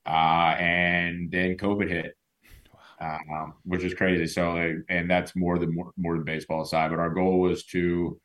[0.05, 2.17] Uh, and then COVID hit,
[3.01, 4.25] um, which is crazy.
[4.25, 6.91] So, and that's more than more, more than baseball side.
[6.91, 8.19] But our goal was to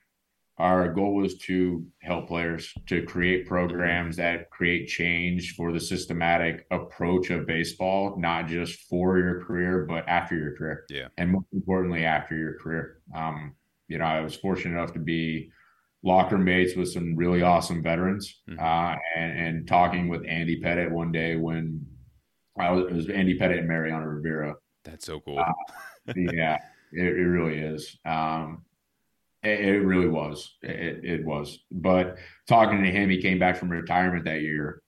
[0.59, 6.67] our goal was to help players to create programs that create change for the systematic
[6.71, 10.85] approach of baseball, not just for your career, but after your career.
[10.91, 11.09] Yeah.
[11.17, 13.01] And most importantly, after your career.
[13.15, 13.55] Um,
[13.89, 15.51] you know, I was fortunate enough to be
[16.03, 18.59] locker mates with some really awesome veterans mm-hmm.
[18.59, 21.87] uh, and, and talking with Andy Pettitte one day when
[22.59, 24.55] I was, it was Andy Pettitte and Mariano Rivera.
[24.85, 25.39] That's so cool.
[25.39, 26.59] Uh, yeah,
[26.93, 27.97] it, it, really is.
[28.05, 28.65] Um,
[29.43, 30.57] it, it, really was.
[30.63, 31.61] It, it was.
[31.71, 32.19] But
[32.49, 34.82] talking to him, he came back from retirement that year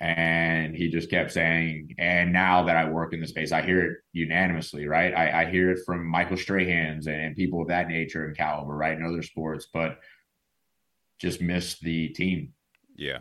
[0.00, 3.82] and he just kept saying, and now that I work in the space, I hear
[3.82, 5.12] it unanimously, right?
[5.14, 8.96] I, I hear it from Michael Strahans and people of that nature and caliber, right?
[8.96, 9.98] In other sports, but
[11.18, 12.54] just missed the team.
[12.96, 13.18] Yeah.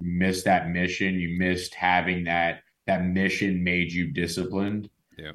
[0.00, 1.16] Missed that mission.
[1.16, 4.90] You missed having that that mission made you disciplined.
[5.18, 5.32] Yeah.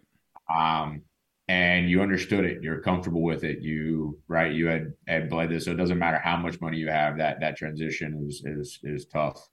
[0.50, 1.02] Um,
[1.50, 2.62] and you understood it.
[2.62, 3.60] You're comfortable with it.
[3.60, 4.54] You right.
[4.54, 7.18] You had had bled this, so it doesn't matter how much money you have.
[7.18, 9.50] That that transition is is is tough.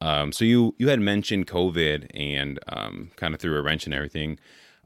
[0.00, 3.94] Um, so you you had mentioned COVID and um, kind of threw a wrench and
[3.94, 4.38] everything.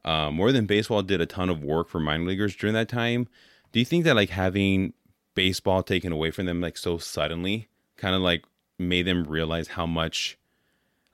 [0.05, 3.27] Um, more than baseball did a ton of work for minor leaguers during that time.
[3.71, 4.93] Do you think that like having
[5.35, 8.43] baseball taken away from them like so suddenly kind of like
[8.77, 10.37] made them realize how much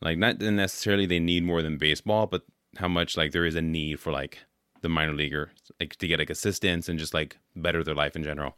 [0.02, 2.44] like not necessarily they need more than baseball, but
[2.78, 4.40] how much like there is a need for like
[4.82, 8.24] the minor leaguer like to get like assistance and just like better their life in
[8.24, 8.56] general.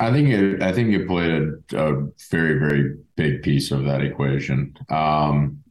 [0.00, 0.62] I think it.
[0.62, 4.74] I think it played a, a very, very big piece of that equation.
[4.88, 5.62] Um,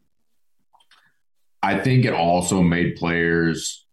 [1.63, 3.85] I think it also made players.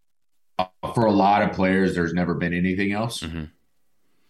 [0.58, 3.44] Uh, for a lot of players, there's never been anything else, mm-hmm.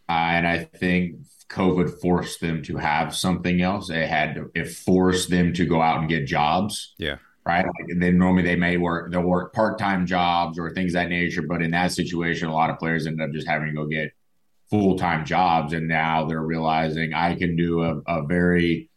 [0.09, 1.17] uh, and I think
[1.51, 3.91] COVID forced them to have something else.
[3.91, 6.95] It had to, it forced them to go out and get jobs.
[6.99, 7.17] Yeah.
[7.45, 7.65] Right.
[7.65, 11.43] Like then normally they may work, they'll work part time jobs or things that nature.
[11.43, 14.13] But in that situation, a lot of players end up just having to go get
[14.71, 18.91] full time jobs, and now they're realizing I can do a, a very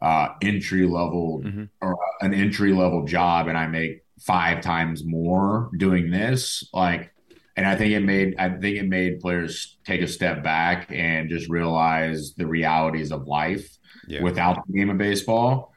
[0.00, 1.64] uh, entry level mm-hmm.
[1.80, 6.68] or an entry level job, and I make five times more doing this.
[6.72, 7.12] Like,
[7.56, 11.28] and I think it made I think it made players take a step back and
[11.28, 14.22] just realize the realities of life yeah.
[14.22, 15.72] without the game of baseball.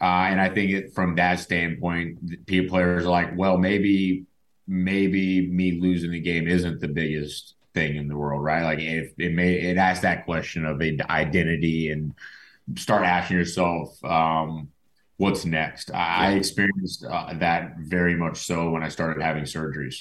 [0.00, 4.24] Uh, and I think it, from that standpoint, people players are like, well, maybe
[4.66, 8.64] maybe me losing the game isn't the biggest thing in the world, right?
[8.64, 12.14] Like if it may it asks that question of identity and
[12.76, 14.68] start asking yourself, um,
[15.16, 15.90] what's next?
[15.92, 19.96] I, experienced uh, that very much so when I started having surgeries.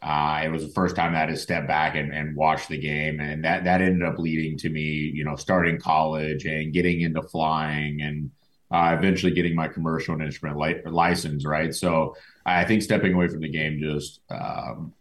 [0.00, 3.20] Uh, it was the first time that I stepped back and, and watched the game,
[3.20, 7.22] and that that ended up leading to me, you know, starting college and getting into
[7.22, 8.30] flying, and
[8.70, 11.46] uh, eventually getting my commercial and instrument li- license.
[11.46, 14.92] Right, so I think stepping away from the game just um,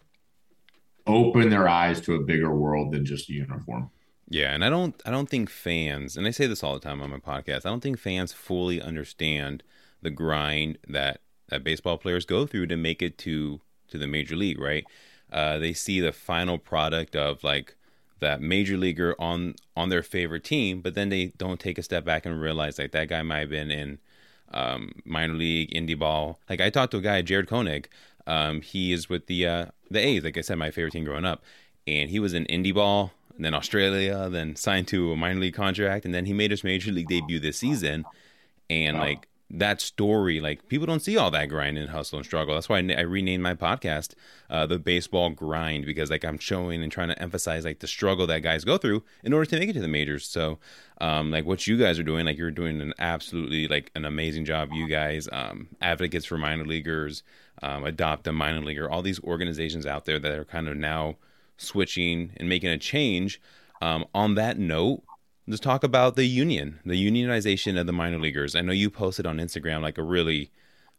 [1.06, 3.90] open their eyes to a bigger world than just a uniform.
[4.30, 7.02] Yeah, and I don't I don't think fans, and I say this all the time
[7.02, 9.64] on my podcast, I don't think fans fully understand
[10.02, 14.36] the grind that that baseball players go through to make it to to the major
[14.36, 14.86] league, right?
[15.32, 17.76] Uh, they see the final product of like
[18.20, 22.06] that major leaguer on on their favorite team, but then they don't take a step
[22.06, 24.00] back and realize like that guy might have been in
[24.54, 26.40] um, minor league, indie ball.
[26.50, 27.90] Like I talked to a guy, Jared Koenig.
[28.28, 31.26] Um, he is with the uh, the A's, like I said, my favorite team growing
[31.26, 31.44] up.
[31.86, 36.06] And he was in indie ball, then Australia, then signed to a minor league contract,
[36.06, 38.06] and then he made his major league debut this season.
[38.70, 39.04] And wow.
[39.04, 42.56] like that story, like people don't see all that grind and hustle and struggle.
[42.56, 44.16] That's why I, I renamed my podcast
[44.50, 48.26] uh, the Baseball Grind because like I'm showing and trying to emphasize like the struggle
[48.28, 50.26] that guys go through in order to make it to the majors.
[50.26, 50.58] So,
[51.02, 54.46] um, like what you guys are doing, like you're doing an absolutely like an amazing
[54.46, 54.70] job.
[54.72, 57.22] You guys, um, advocates for minor leaguers,
[57.64, 61.16] um, adopt a minor leaguer, all these organizations out there that are kind of now
[61.58, 63.42] switching and making a change.
[63.82, 65.04] Um, on that note,
[65.48, 68.54] let's talk about the union, the unionization of the minor leaguers.
[68.54, 70.52] I know you posted on Instagram like a really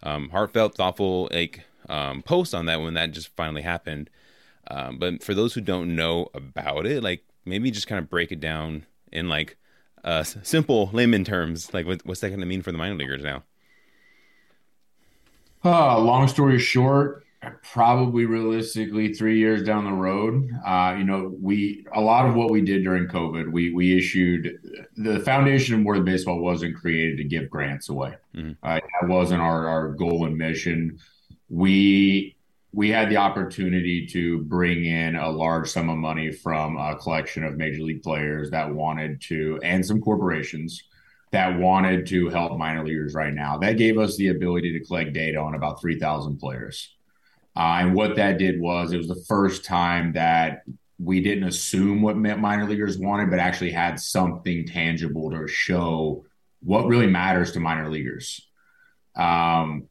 [0.03, 4.09] um, heartfelt, thoughtful like um, post on that when that just finally happened.
[4.69, 8.33] Um, but for those who don't know about it, like maybe just kind of break
[8.33, 9.59] it down in like
[10.03, 13.23] uh, simple layman terms, like what, what's that going to mean for the minor leaguers
[13.23, 13.43] now?
[15.65, 17.25] Uh, long story short,
[17.63, 20.51] probably realistically three years down the road.
[20.67, 24.59] Uh, you know, we a lot of what we did during COVID, we we issued
[24.97, 28.15] the foundation of where the baseball wasn't created to give grants away.
[28.35, 28.53] Mm-hmm.
[28.63, 30.99] Uh, that wasn't our our goal and mission.
[31.49, 32.37] We
[32.73, 37.45] we had the opportunity to bring in a large sum of money from a collection
[37.45, 40.83] of major league players that wanted to, and some corporations
[41.35, 43.59] that wanted to help minor leaguers right now.
[43.59, 46.95] That gave us the ability to collect data on about 3,000 players.
[47.57, 50.63] Uh, and what that did was it was the first time that
[51.01, 56.25] we didn't assume what minor leaguers wanted, but actually had something tangible to show
[56.63, 58.49] what really matters to minor leaguers.
[59.17, 59.89] Um,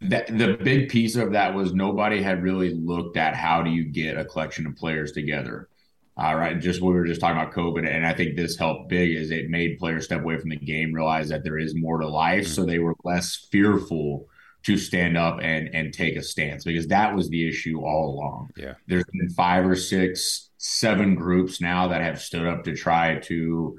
[0.00, 3.84] that the big piece of that was nobody had really looked at how do you
[3.84, 5.68] get a collection of players together.
[6.16, 9.16] All right, just we were just talking about COVID, and I think this helped big.
[9.16, 12.06] Is it made players step away from the game, realize that there is more to
[12.06, 12.52] life, mm-hmm.
[12.52, 14.28] so they were less fearful
[14.62, 18.50] to stand up and and take a stance because that was the issue all along.
[18.56, 23.18] Yeah, there's been five or six, seven groups now that have stood up to try
[23.24, 23.78] to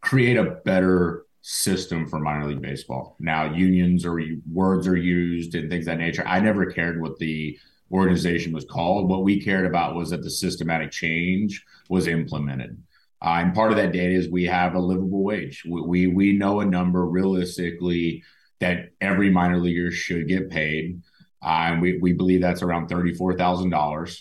[0.00, 3.16] create a better system for minor league baseball.
[3.20, 4.20] Now, unions or
[4.52, 6.26] words are used and things that nature.
[6.26, 7.56] I never cared what the
[7.92, 9.08] organization was called.
[9.08, 12.82] What we cared about was that the systematic change was implemented.
[13.22, 15.62] Uh, and part of that data is we have a livable wage.
[15.68, 18.22] We, we, we know a number realistically
[18.60, 21.02] that every minor leaguer should get paid.
[21.42, 24.20] Uh, and we, we believe that's around $34,000.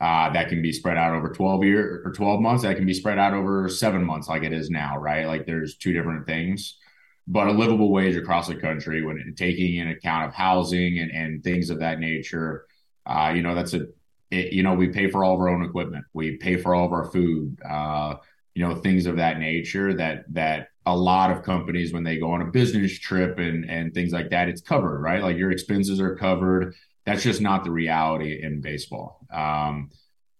[0.00, 2.62] Uh, that can be spread out over 12 year or 12 months.
[2.62, 5.26] That can be spread out over seven months, like it is now, right?
[5.26, 6.78] Like there's two different things.
[7.26, 11.42] But a livable wage across the country, when taking in account of housing and, and
[11.42, 12.66] things of that nature,
[13.08, 13.86] uh, you know, that's a,
[14.30, 16.04] it, you know, we pay for all of our own equipment.
[16.12, 18.16] We pay for all of our food, uh,
[18.54, 22.32] you know, things of that nature that, that a lot of companies, when they go
[22.32, 25.22] on a business trip and, and things like that, it's covered, right?
[25.22, 26.74] Like your expenses are covered.
[27.06, 29.26] That's just not the reality in baseball.
[29.32, 29.90] Um,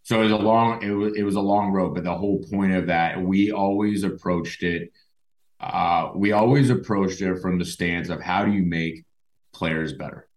[0.02, 2.44] so it was a long, it was, it was a long road, but the whole
[2.50, 4.92] point of that, we always approached it.
[5.60, 9.04] Uh, we always approached it from the stance of how do you make
[9.52, 10.27] players better?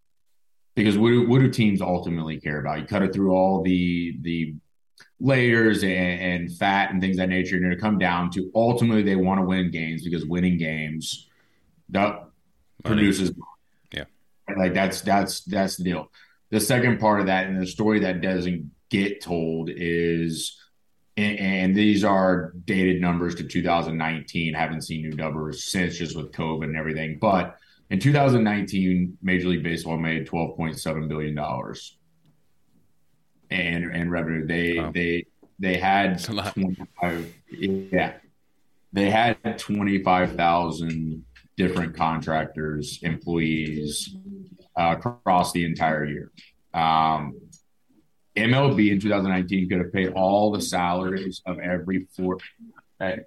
[0.82, 2.80] Because what do, what do teams ultimately care about?
[2.80, 4.56] You cut it through all the the
[5.20, 9.16] layers and, and fat and things that nature, and it'll come down to ultimately they
[9.16, 11.30] want to win games because winning games
[11.90, 12.26] that
[12.84, 13.32] produces
[13.94, 14.06] yeah
[14.58, 16.12] like that's that's that's the deal.
[16.50, 20.58] The second part of that and the story that doesn't get told is
[21.16, 26.32] and, and, these are dated numbers to 2019 haven't seen new numbers since just with
[26.34, 27.58] covid and everything but
[27.92, 31.98] in 2019, Major League Baseball made 12.7 billion dollars
[33.50, 34.48] and and revenue.
[34.48, 34.92] They wow.
[34.94, 35.26] they
[35.60, 38.14] they had 25 yeah.
[38.94, 41.26] They had 25,000
[41.56, 44.16] different contractors, employees
[44.78, 46.32] uh, across the entire year.
[46.74, 47.40] Um,
[48.36, 52.38] MLB in 2019 could have paid all the salaries of every four.
[53.00, 53.20] Hey,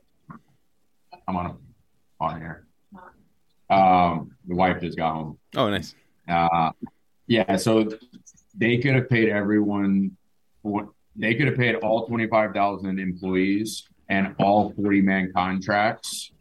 [1.29, 1.59] I'm on
[2.21, 2.67] on here.
[3.75, 5.39] Um, the wife just got home.
[5.57, 5.95] Oh, nice.
[6.29, 6.71] Uh,
[7.27, 7.89] yeah, so
[8.57, 10.17] they could have paid everyone.
[11.17, 16.33] They could have paid all twenty five thousand employees and all forty man contracts.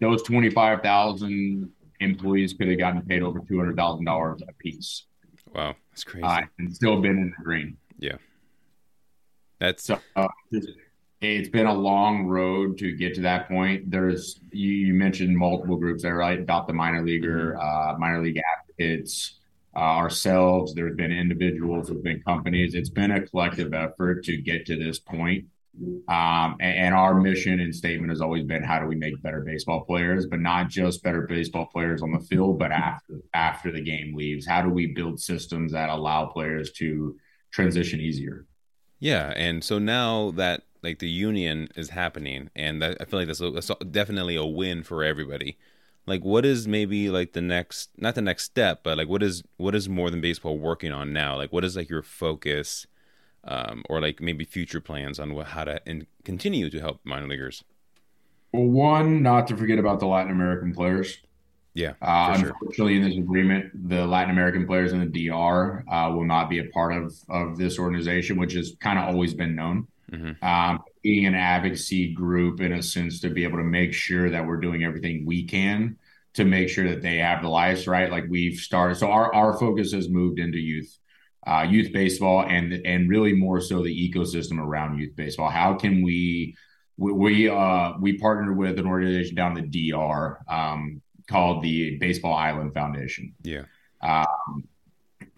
[0.00, 1.70] Those twenty five thousand
[2.00, 5.04] employees could have gotten paid over two hundred thousand dollars a piece.
[5.54, 6.24] Wow, that's crazy.
[6.24, 7.76] Uh, and still been in the green.
[7.98, 8.16] Yeah,
[9.58, 9.98] that's so.
[10.16, 10.28] Uh,
[11.20, 13.90] it's been a long road to get to that point.
[13.90, 16.38] There's you, you mentioned multiple groups there, right?
[16.38, 17.94] Adopt the minor leaguer, mm-hmm.
[17.94, 19.38] uh, minor league advocates,
[19.76, 20.74] uh, ourselves.
[20.74, 22.74] There's been individuals, there's been companies.
[22.74, 25.44] It's been a collective effort to get to this point.
[26.08, 29.40] Um, and, and, our mission and statement has always been how do we make better
[29.40, 33.80] baseball players, but not just better baseball players on the field, but after after the
[33.80, 34.44] game leaves.
[34.44, 37.16] How do we build systems that allow players to
[37.52, 38.46] transition easier?
[38.98, 43.26] Yeah, and so now that like the union is happening, and that, I feel like
[43.26, 45.58] that's, a, that's definitely a win for everybody.
[46.06, 49.42] Like, what is maybe like the next, not the next step, but like what is
[49.58, 51.36] what is more than baseball working on now?
[51.36, 52.86] Like, what is like your focus,
[53.44, 57.28] um, or like maybe future plans on what, how to and continue to help minor
[57.28, 57.62] leaguers?
[58.52, 61.18] Well, one, not to forget about the Latin American players.
[61.74, 61.92] Yeah.
[62.02, 66.50] Uh, unfortunately, in this agreement, the Latin American players in the DR uh, will not
[66.50, 70.44] be a part of of this organization, which has kind of always been known mm-hmm.
[70.44, 74.46] um, being an advocacy group in a sense to be able to make sure that
[74.46, 75.96] we're doing everything we can
[76.34, 78.10] to make sure that they have the lives right.
[78.10, 80.96] Like we've started, so our our focus has moved into youth.
[81.46, 85.48] Uh, youth baseball and and really more so the ecosystem around youth baseball.
[85.48, 86.54] How can we
[86.98, 92.34] we we, uh, we partnered with an organization down the DR um, called the Baseball
[92.34, 93.34] Island Foundation.
[93.42, 93.62] Yeah.
[94.02, 94.64] Um,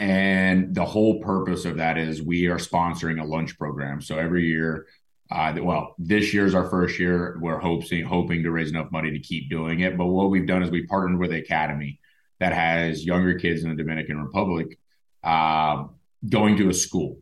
[0.02, 4.00] and the whole purpose of that is we are sponsoring a lunch program.
[4.00, 4.88] So every year,
[5.30, 7.38] uh, well, this year's our first year.
[7.40, 9.96] We're hoping hoping to raise enough money to keep doing it.
[9.96, 12.00] But what we've done is we partnered with an Academy
[12.40, 14.76] that has younger kids in the Dominican Republic
[15.22, 15.84] uh,
[16.28, 17.18] going to a school.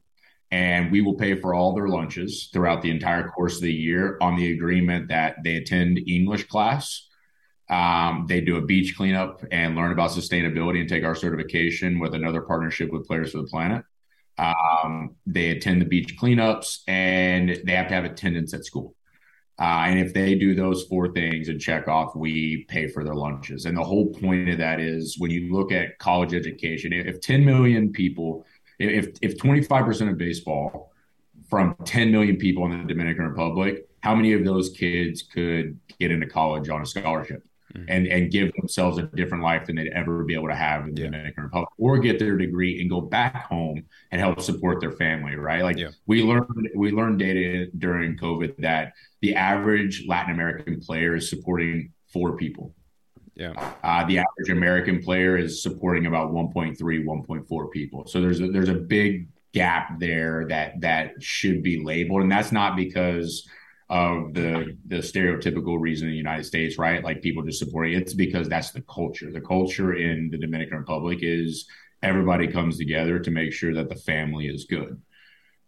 [0.51, 4.17] And we will pay for all their lunches throughout the entire course of the year
[4.23, 7.10] on the agreement that they attend English class
[7.71, 12.15] um, they do a beach cleanup and learn about sustainability and take our certification with
[12.15, 13.85] another partnership with Players for the Planet.
[14.39, 18.97] Um, they attend the beach cleanups and they have to have attendance at school.
[19.61, 23.15] Uh, and if they do those four things and check off, we pay for their
[23.15, 23.67] lunches.
[23.67, 27.45] And the whole point of that is when you look at college education, if 10
[27.45, 28.47] million people,
[28.79, 30.93] if if 25% of baseball
[31.51, 36.11] from 10 million people in the Dominican Republic, how many of those kids could get
[36.11, 37.45] into college on a scholarship?
[37.75, 37.85] Mm-hmm.
[37.89, 40.95] and and give themselves a different life than they'd ever be able to have in
[40.95, 41.11] the yeah.
[41.11, 45.37] Dominican Republic, or get their degree and go back home and help support their family.
[45.37, 45.63] Right?
[45.63, 45.91] Like yeah.
[46.07, 51.93] we learned we learned data during COVID that the average Latin American player is supporting
[52.13, 52.75] four people.
[53.35, 53.53] Yeah.
[53.83, 58.07] Uh, the average American player is supporting about 1.3, 1.4 people.
[58.07, 62.53] So there's a, there's a big gap there that that should be labeled, and that's
[62.53, 63.49] not because
[63.91, 67.03] of the the stereotypical reason in the United States, right?
[67.03, 69.33] Like people just supporting it's because that's the culture.
[69.33, 71.67] The culture in the Dominican Republic is
[72.01, 75.03] everybody comes together to make sure that the family is good.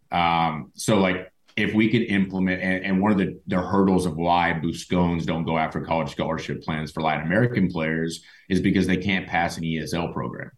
[0.09, 4.15] Um, so like if we could implement and, and, one of the, the hurdles of
[4.15, 8.97] why Buscones don't go after college scholarship plans for Latin American players is because they
[8.97, 10.51] can't pass an ESL program,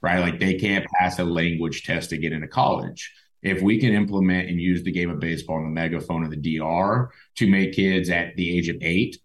[0.00, 0.20] right?
[0.20, 3.12] Like they can't pass a language test to get into college
[3.42, 6.58] if we can implement and use the game of baseball and the megaphone of the
[6.58, 9.18] DR to make kids at the age of eight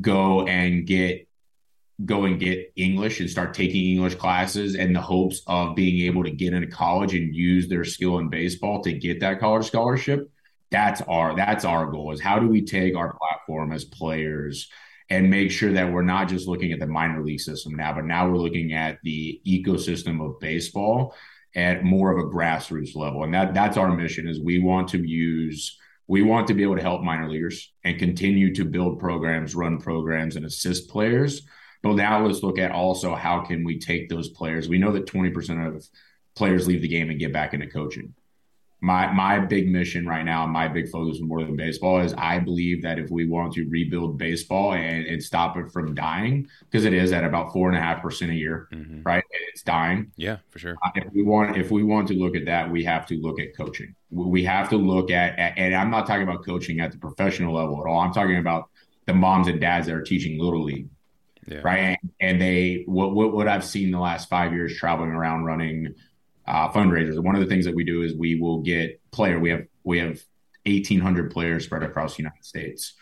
[0.00, 1.28] go and get
[2.04, 6.24] go and get English and start taking English classes in the hopes of being able
[6.24, 10.30] to get into college and use their skill in baseball to get that college scholarship.
[10.70, 14.68] That's our that's our goal is how do we take our platform as players
[15.10, 18.06] and make sure that we're not just looking at the minor league system now, but
[18.06, 21.14] now we're looking at the ecosystem of baseball
[21.54, 23.24] at more of a grassroots level.
[23.24, 25.78] And that that's our mission is we want to use
[26.08, 29.78] we want to be able to help minor leaguers and continue to build programs, run
[29.78, 31.42] programs and assist players.
[31.82, 34.68] But now let's look at also how can we take those players.
[34.68, 35.86] We know that 20% of
[36.34, 38.14] players leave the game and get back into coaching
[38.82, 42.82] my my big mission right now, my big focus more than baseball is I believe
[42.82, 46.92] that if we want to rebuild baseball and, and stop it from dying, because it
[46.92, 49.02] is at about four and a half percent a year, mm-hmm.
[49.04, 49.22] right?
[49.52, 50.10] It's dying.
[50.16, 50.76] Yeah, for sure.
[50.82, 53.40] Uh, if we want if we want to look at that, we have to look
[53.40, 53.94] at coaching.
[54.10, 57.54] We have to look at, at and I'm not talking about coaching at the professional
[57.54, 58.00] level at all.
[58.00, 58.68] I'm talking about
[59.06, 60.88] the moms and dads that are teaching little league.
[61.46, 61.60] Yeah.
[61.62, 61.78] Right.
[61.78, 65.94] And, and they what, what what I've seen the last five years traveling around running
[66.46, 67.18] uh, fundraisers.
[67.22, 69.38] One of the things that we do is we will get player.
[69.38, 70.22] We have we have
[70.64, 72.94] 1,800 players spread across the United States,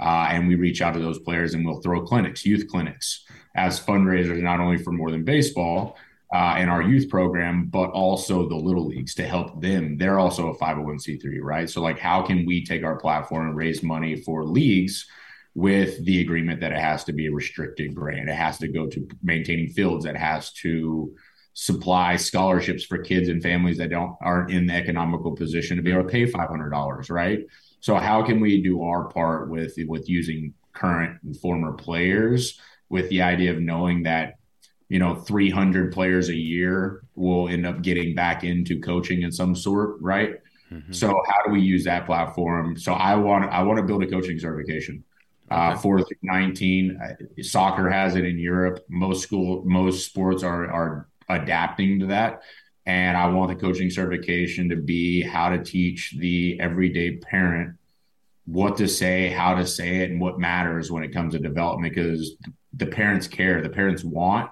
[0.00, 3.24] uh, and we reach out to those players and we'll throw clinics, youth clinics,
[3.54, 5.96] as fundraisers, not only for more than baseball.
[6.34, 9.96] Uh, in our youth program, but also the little leagues to help them.
[9.96, 11.70] They're also a 501c3, right?
[11.70, 15.06] So, like, how can we take our platform and raise money for leagues
[15.54, 18.28] with the agreement that it has to be a restricted grant?
[18.28, 20.04] It has to go to maintaining fields.
[20.04, 21.14] It has to
[21.58, 25.90] supply scholarships for kids and families that don't aren't in the economical position to be
[25.90, 27.46] able to pay five hundred dollars, right?
[27.80, 33.08] So how can we do our part with with using current and former players with
[33.08, 34.34] the idea of knowing that
[34.90, 39.56] you know 300 players a year will end up getting back into coaching in some
[39.56, 40.34] sort right
[40.70, 40.92] mm-hmm.
[40.92, 44.06] so how do we use that platform so i want i want to build a
[44.06, 45.02] coaching certification
[45.50, 45.74] uh, okay.
[45.74, 47.00] uh, for 19
[47.40, 52.42] soccer has it in europe most school most sports are are adapting to that.
[52.84, 57.76] And I want the coaching certification to be how to teach the everyday parent
[58.46, 61.92] what to say, how to say it, and what matters when it comes to development
[61.92, 62.36] because
[62.72, 63.60] the parents care.
[63.60, 64.50] The parents want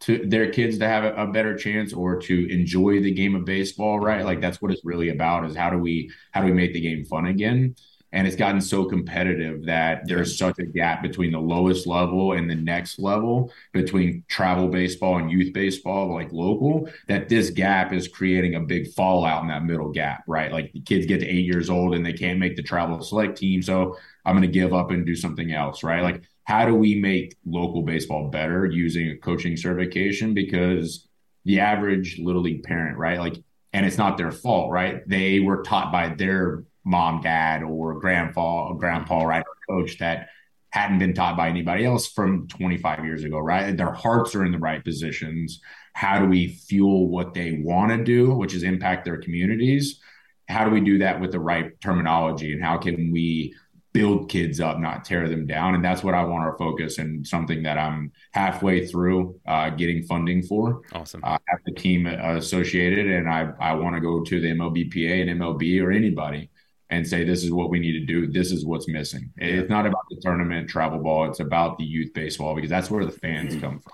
[0.00, 3.98] to their kids to have a, better chance or to enjoy the game of baseball,
[3.98, 4.24] right?
[4.24, 6.80] Like that's what it's really about is how do we how do we make the
[6.80, 7.74] game fun again?
[8.12, 12.48] And it's gotten so competitive that there's such a gap between the lowest level and
[12.48, 18.08] the next level between travel baseball and youth baseball like local that this gap is
[18.08, 20.52] creating a big fallout in that middle gap right?
[20.52, 23.38] Like the kids get to eight years old and they can't make the travel select
[23.38, 26.02] team so i'm going to give up and do something else right?
[26.02, 30.34] Like how do we make local baseball better using a coaching certification?
[30.34, 31.06] Because
[31.44, 33.18] the average little league parent right?
[33.18, 33.42] Like
[33.72, 35.08] and it's not their fault right?
[35.08, 40.28] They were taught by their mom, dad, or grandpa, or grandpa, right, or coach that
[40.70, 43.76] hadn't been taught by anybody else from 25 years ago, right?
[43.76, 45.60] Their hearts are in the right positions.
[45.92, 50.00] How do we fuel what they want to do, which is impact their communities?
[50.48, 52.52] How do we do that with the right terminology?
[52.54, 53.54] And how can we
[53.92, 55.74] build kids up, not tear them down?
[55.74, 60.02] And that's what I want our focus and something that I'm halfway through uh, getting
[60.04, 60.80] funding for.
[60.94, 61.20] Awesome.
[61.22, 65.38] Uh, have the team associated, and I, I want to go to the MLBPA and
[65.38, 66.48] MLB or anybody
[66.92, 68.26] and say this is what we need to do.
[68.26, 69.32] This is what's missing.
[69.38, 69.46] Yeah.
[69.46, 71.28] It's not about the tournament travel ball.
[71.28, 73.92] It's about the youth baseball because that's where the fans come from.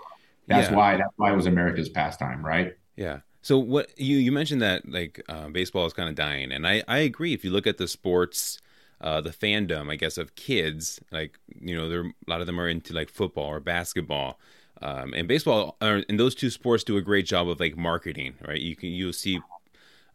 [0.49, 0.77] That's yeah.
[0.77, 2.77] why that's why it was America's pastime, right?
[2.97, 3.21] Yeah.
[3.43, 6.83] So what you you mentioned that like uh, baseball is kind of dying, and I
[6.89, 7.33] I agree.
[7.33, 8.59] If you look at the sports,
[9.01, 12.61] uh, the fandom, I guess of kids, like you know, there a lot of them
[12.61, 14.41] are into like football or basketball.
[14.81, 18.35] Um, and baseball, uh, and those two sports do a great job of like marketing,
[18.47, 18.61] right?
[18.61, 19.41] You can you'll see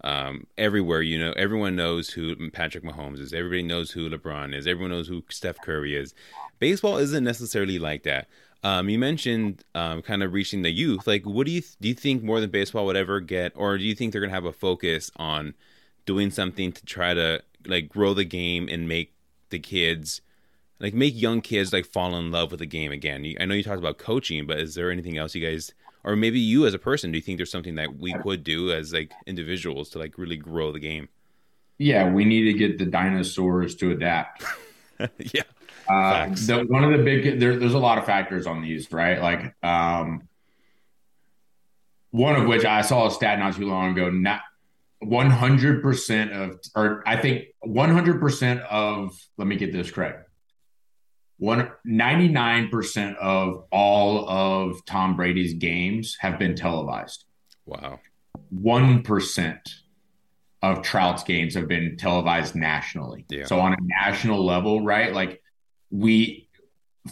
[0.03, 1.01] um, everywhere.
[1.01, 3.33] You know, everyone knows who Patrick Mahomes is.
[3.33, 4.67] Everybody knows who LeBron is.
[4.67, 6.13] Everyone knows who Steph Curry is.
[6.59, 8.27] Baseball isn't necessarily like that.
[8.63, 11.05] Um, you mentioned um, kind of reaching the youth.
[11.05, 11.89] Like, what do you do?
[11.89, 14.45] You think more than baseball would ever get, or do you think they're gonna have
[14.45, 15.53] a focus on
[16.05, 19.13] doing something to try to like grow the game and make
[19.49, 20.21] the kids,
[20.79, 23.35] like make young kids like fall in love with the game again?
[23.37, 25.73] I know you talked about coaching, but is there anything else you guys
[26.03, 28.71] or maybe you as a person do you think there's something that we could do
[28.71, 31.09] as like individuals to like really grow the game?
[31.77, 34.43] Yeah we need to get the dinosaurs to adapt.
[35.17, 35.41] Yeah.
[35.89, 39.21] Uh, the, one of the big there, there's a lot of factors on these right?
[39.21, 40.29] Like um
[42.13, 44.41] one of which i saw a stat not too long ago not
[45.03, 50.29] 100% of or i think 100% of let me get this correct
[51.43, 57.25] one 99% of all of Tom Brady's games have been televised.
[57.65, 57.99] Wow.
[58.55, 59.59] 1%
[60.61, 63.25] of Trout's games have been televised nationally.
[63.27, 63.43] Yeah.
[63.43, 65.11] So on a national level, right?
[65.11, 65.41] Like
[65.91, 66.47] we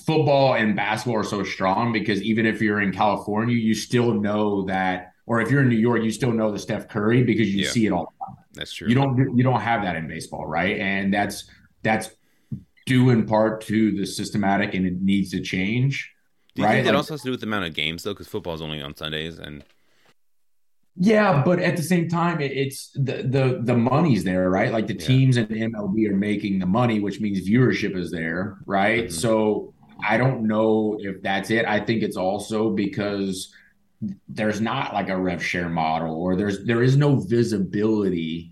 [0.05, 4.63] football and basketball are so strong because even if you're in California, you still know
[4.67, 7.65] that or if you're in New York, you still know the Steph Curry because you
[7.65, 7.69] yeah.
[7.69, 8.45] see it all the time.
[8.53, 8.88] That's true.
[8.88, 10.79] You don't you don't have that in baseball, right?
[10.79, 11.49] And that's
[11.84, 12.11] that's
[12.91, 16.11] due in part to the systematic and it needs to change.
[16.55, 16.73] Do you right?
[16.73, 18.11] think that like, also has to do with the amount of games though?
[18.11, 19.63] Because football is only on Sundays and
[20.97, 24.73] yeah, but at the same time, it's the the the money's there, right?
[24.73, 25.07] Like the yeah.
[25.07, 29.05] teams in MLB are making the money, which means viewership is there, right?
[29.05, 29.13] Mm-hmm.
[29.13, 29.73] So
[30.05, 31.65] I don't know if that's it.
[31.65, 33.53] I think it's also because
[34.27, 38.51] there's not like a rev share model, or there's there is no visibility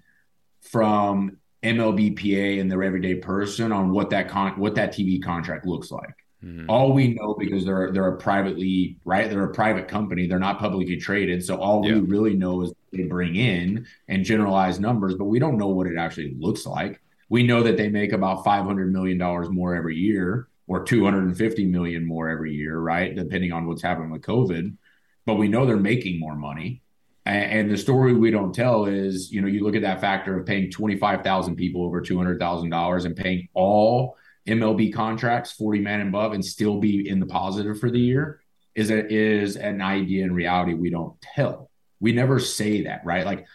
[0.62, 5.92] from MLBPA and their everyday person on what that con what that TV contract looks
[5.92, 6.16] like.
[6.44, 6.70] Mm-hmm.
[6.70, 10.60] All we know because they're they're a privately right, they're a private company, they're not
[10.60, 11.44] publicly traded.
[11.44, 11.96] So all yeah.
[11.96, 15.88] we really know is they bring in and generalize numbers, but we don't know what
[15.88, 17.02] it actually looks like.
[17.30, 21.04] We know that they make about five hundred million dollars more every year, or two
[21.04, 23.14] hundred and fifty million more every year, right?
[23.14, 24.78] Depending on what's happening with COVID.
[25.26, 26.82] But we know they're making more money.
[27.30, 30.48] And the story we don't tell is, you know, you look at that factor of
[30.48, 34.18] paying 25,000 people over $200,000 and paying all
[34.48, 38.42] MLB contracts 40 man and above and still be in the positive for the year
[38.74, 41.70] is a, is an idea in reality we don't tell.
[42.00, 43.26] We never say that, right?
[43.26, 43.46] Like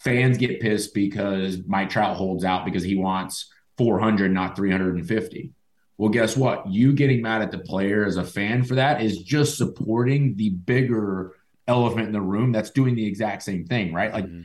[0.00, 5.52] fans get pissed because Mike Trout holds out because he wants 400, not 350.
[5.96, 6.66] Well, guess what?
[6.68, 10.50] You getting mad at the player as a fan for that is just supporting the
[10.50, 11.36] bigger
[11.66, 14.12] elephant in the room that's doing the exact same thing, right?
[14.12, 14.42] Like mm-hmm.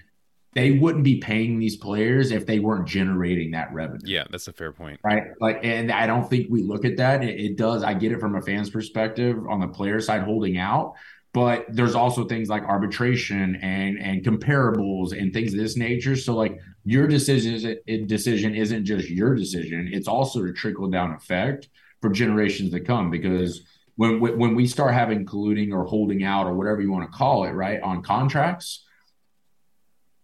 [0.54, 4.00] they wouldn't be paying these players if they weren't generating that revenue.
[4.06, 5.00] Yeah, that's a fair point.
[5.04, 5.24] Right.
[5.40, 7.24] Like, and I don't think we look at that.
[7.24, 7.84] It, it does.
[7.84, 10.94] I get it from a fan's perspective on the player side holding out.
[11.32, 16.16] But there's also things like arbitration and and comparables and things of this nature.
[16.16, 21.12] So like your decision is, decision isn't just your decision; it's also a trickle down
[21.14, 21.70] effect
[22.02, 23.12] for generations to come.
[23.12, 23.62] Because
[24.00, 27.44] when when we start having colluding or holding out or whatever you want to call
[27.44, 28.86] it, right, on contracts,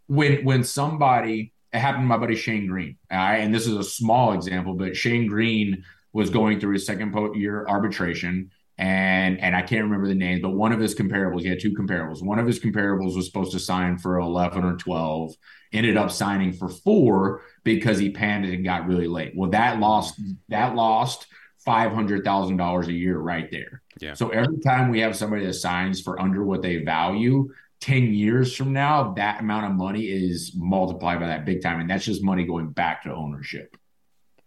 [0.08, 4.32] when when somebody it happened to my buddy Shane Greene, and this is a small
[4.32, 8.52] example, but Shane Greene was going through his second year arbitration.
[8.78, 11.74] And and I can't remember the names, but one of his comparables, he had two
[11.74, 12.24] comparables.
[12.24, 15.34] One of his comparables was supposed to sign for 11 or 12,
[15.74, 19.34] ended up signing for four because he panned it and got really late.
[19.36, 21.28] Well, that lost that lost
[21.66, 23.82] five hundred thousand dollars a year right there.
[24.00, 24.14] Yeah.
[24.14, 27.50] So every time we have somebody that signs for under what they value,
[27.82, 31.90] ten years from now, that amount of money is multiplied by that big time, and
[31.90, 33.76] that's just money going back to ownership.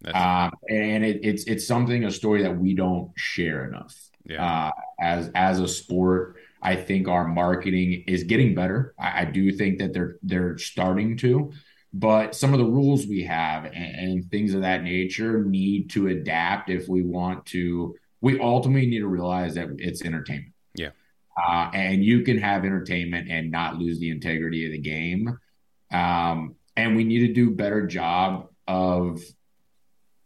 [0.05, 3.95] Um, and it, it's it's something a story that we don't share enough.
[4.23, 4.45] Yeah.
[4.45, 8.93] Uh, as as a sport, I think our marketing is getting better.
[8.97, 11.51] I, I do think that they're they're starting to.
[11.93, 16.07] But some of the rules we have and, and things of that nature need to
[16.07, 17.95] adapt if we want to.
[18.21, 20.53] We ultimately need to realize that it's entertainment.
[20.75, 20.89] Yeah.
[21.37, 25.37] Uh, and you can have entertainment and not lose the integrity of the game.
[25.91, 29.21] Um, and we need to do better job of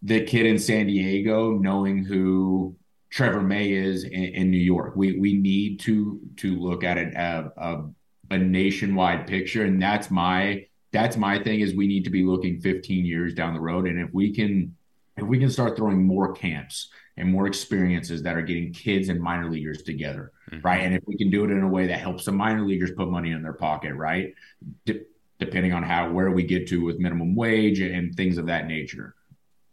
[0.01, 2.75] the kid in San Diego knowing who
[3.09, 4.95] Trevor May is in, in New York.
[4.95, 7.89] We we need to to look at it a, a,
[8.31, 12.61] a nationwide picture, and that's my that's my thing is we need to be looking
[12.61, 14.75] 15 years down the road, and if we can
[15.17, 19.21] if we can start throwing more camps and more experiences that are getting kids and
[19.21, 20.65] minor leaguers together, mm-hmm.
[20.65, 20.81] right?
[20.81, 23.09] And if we can do it in a way that helps the minor leaguers put
[23.09, 24.33] money in their pocket, right?
[24.85, 25.01] De-
[25.39, 29.13] depending on how where we get to with minimum wage and things of that nature.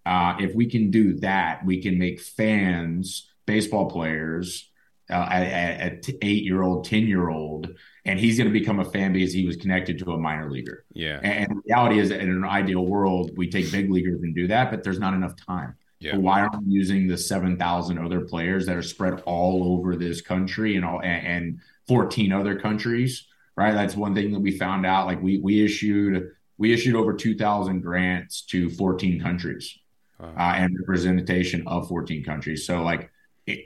[0.04, 4.69] Uh, if we can do that, we can make fans, baseball players,
[5.10, 9.12] uh, at, eight year old, 10 year old, and he's going to become a fan
[9.12, 10.84] because he was connected to a minor leaguer.
[10.92, 11.20] Yeah.
[11.22, 14.46] And the reality is that in an ideal world, we take big leaguers and do
[14.48, 15.74] that, but there's not enough time.
[15.98, 16.12] Yeah.
[16.12, 20.22] So why aren't we using the 7,000 other players that are spread all over this
[20.22, 23.26] country and all and, and 14 other countries?
[23.56, 23.72] Right.
[23.72, 25.06] That's one thing that we found out.
[25.06, 29.78] Like we we issued we issued over 2,000 grants to 14 countries
[30.22, 32.66] uh, and representation of 14 countries.
[32.66, 33.10] So like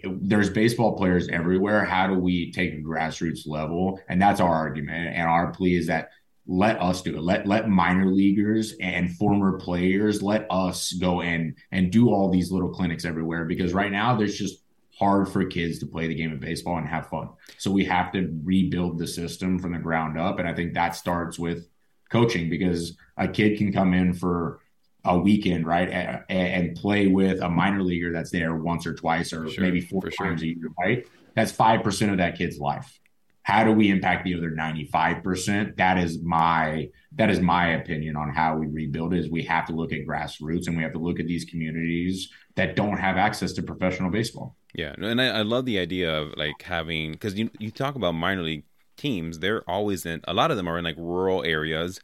[0.04, 1.84] there's baseball players everywhere.
[1.84, 4.00] How do we take a grassroots level?
[4.08, 5.14] And that's our argument.
[5.14, 6.10] And our plea is that
[6.46, 7.22] let us do it.
[7.22, 12.50] Let let minor leaguers and former players let us go and and do all these
[12.50, 14.62] little clinics everywhere because right now there's just
[14.98, 17.30] hard for kids to play the game of baseball and have fun.
[17.58, 20.94] So we have to rebuild the system from the ground up and I think that
[20.94, 21.66] starts with
[22.10, 24.60] coaching because a kid can come in for
[25.04, 29.32] a weekend, right, and, and, play with a minor leaguer that's there once or twice
[29.32, 30.50] or sure, maybe four times sure.
[30.50, 31.06] a year, right?
[31.34, 32.98] That's five percent of that kid's life.
[33.42, 35.76] How do we impact the other ninety five percent?
[35.76, 39.14] That is my that is my opinion on how we rebuild.
[39.14, 42.30] Is we have to look at grassroots and we have to look at these communities
[42.54, 44.56] that don't have access to professional baseball.
[44.74, 48.12] Yeah, and I, I love the idea of like having because you you talk about
[48.12, 48.64] minor league
[48.96, 52.00] teams, they're always in a lot of them are in like rural areas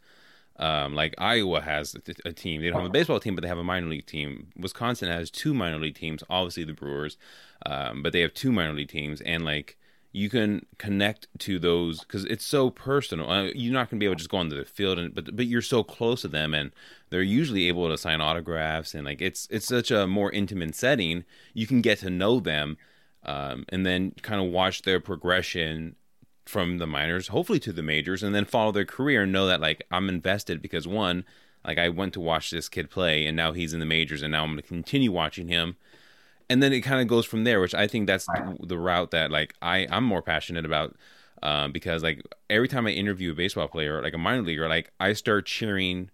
[0.61, 2.61] um, like Iowa has a, a, team.
[2.61, 4.49] They don't have a baseball team, but they have a minor league team.
[4.55, 6.23] Wisconsin has two minor league teams.
[6.29, 7.17] Obviously, the Brewers,
[7.65, 9.75] um, but they have two minor league teams, and like
[10.11, 13.29] you can connect to those because it's so personal.
[13.29, 15.47] Uh, you're not gonna be able to just go onto the field, and but but
[15.47, 16.71] you're so close to them, and
[17.09, 21.23] they're usually able to sign autographs, and like it's it's such a more intimate setting.
[21.55, 22.77] You can get to know them,
[23.23, 25.95] um, and then kind of watch their progression
[26.51, 29.61] from the minors, hopefully to the majors, and then follow their career and know that
[29.61, 31.23] like I'm invested because one,
[31.65, 34.33] like I went to watch this kid play and now he's in the majors and
[34.33, 35.77] now I'm going to continue watching him.
[36.49, 39.11] And then it kind of goes from there, which I think that's the, the route
[39.11, 40.97] that like I I'm more passionate about
[41.41, 44.91] um, because like every time I interview a baseball player, like a minor leaguer, like
[44.99, 46.11] I start cheering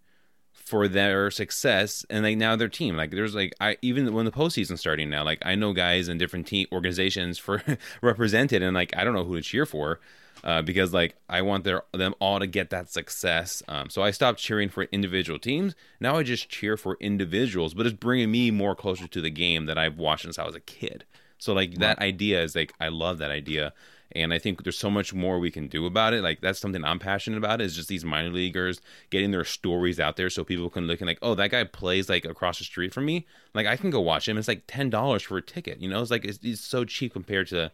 [0.67, 4.31] for their success and like now their team like there's like i even when the
[4.31, 7.63] postseason's starting now like i know guys in different team organizations for
[8.01, 9.99] represented and like i don't know who to cheer for
[10.43, 13.63] uh, because like I want their them all to get that success.
[13.67, 15.75] Um, so I stopped cheering for individual teams.
[15.99, 19.65] Now I just cheer for individuals, but it's bringing me more closer to the game
[19.65, 21.05] that I've watched since I was a kid.
[21.37, 23.73] So like that idea is like I love that idea,
[24.17, 26.23] and I think there's so much more we can do about it.
[26.23, 30.17] Like that's something I'm passionate about is just these minor leaguers getting their stories out
[30.17, 32.93] there so people can look and like, oh, that guy plays like across the street
[32.93, 33.25] from me.
[33.53, 34.37] Like I can go watch him.
[34.37, 35.79] It's like ten dollars for a ticket.
[35.79, 37.71] You know, it's like it's, it's so cheap compared to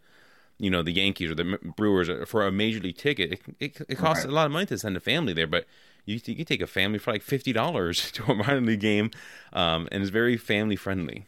[0.58, 3.34] you know the Yankees or the Brewers for a major league ticket.
[3.34, 4.32] It, it, it costs right.
[4.32, 5.66] a lot of money to send a family there, but
[6.06, 9.12] you you can take a family for like fifty dollars to a minor league game,
[9.54, 11.26] um, and it's very family friendly.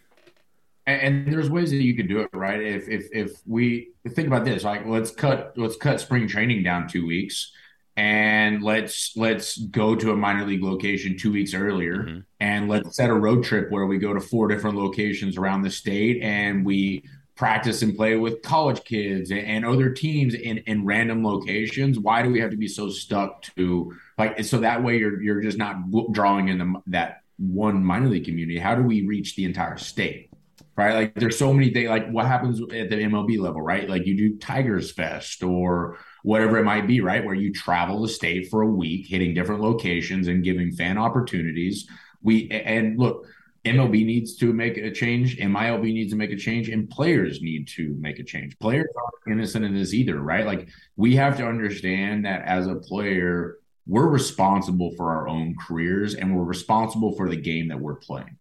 [0.88, 2.62] And, and, there's ways that you could do it, right?
[2.62, 6.88] If if if we think about this, like let's cut let's cut spring training down
[6.88, 7.52] two weeks,
[7.98, 12.20] and let's let's go to a minor league location two weeks earlier, mm-hmm.
[12.40, 15.72] and let's set a road trip where we go to four different locations around the
[15.72, 17.04] state, and we
[17.36, 22.30] practice and play with college kids and other teams in, in random locations why do
[22.30, 25.76] we have to be so stuck to like so that way you're you're just not
[26.12, 30.30] drawing in the, that one minor league community how do we reach the entire state
[30.76, 34.06] right like there's so many things like what happens at the mlb level right like
[34.06, 38.50] you do tigers fest or whatever it might be right where you travel the state
[38.50, 41.88] for a week hitting different locations and giving fan opportunities
[42.22, 43.26] we and look
[43.66, 47.68] MLB needs to make a change, MILB needs to make a change, and players need
[47.70, 48.58] to make a change.
[48.60, 50.46] Players aren't innocent in this either, right?
[50.46, 53.58] Like we have to understand that as a player,
[53.88, 58.38] we're responsible for our own careers and we're responsible for the game that we're playing.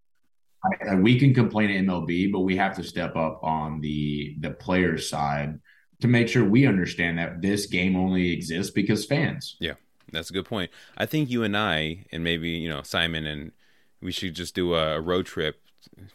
[0.65, 0.99] Right?
[0.99, 4.99] we can complain at MLB, but we have to step up on the the player
[4.99, 5.61] side
[6.01, 9.57] to make sure we understand that this game only exists because fans.
[9.61, 9.75] Yeah.
[10.15, 10.71] That's a good point.
[10.97, 13.53] I think you and I, and maybe you know Simon, and
[14.01, 15.61] we should just do a road trip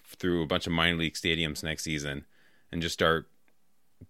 [0.05, 2.25] through a bunch of minor league stadiums next season,
[2.71, 3.27] and just start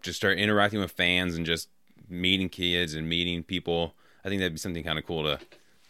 [0.02, 1.70] just start interacting with fans and just
[2.08, 3.96] meeting kids and meeting people.
[4.24, 5.40] I think that'd be something kind of cool to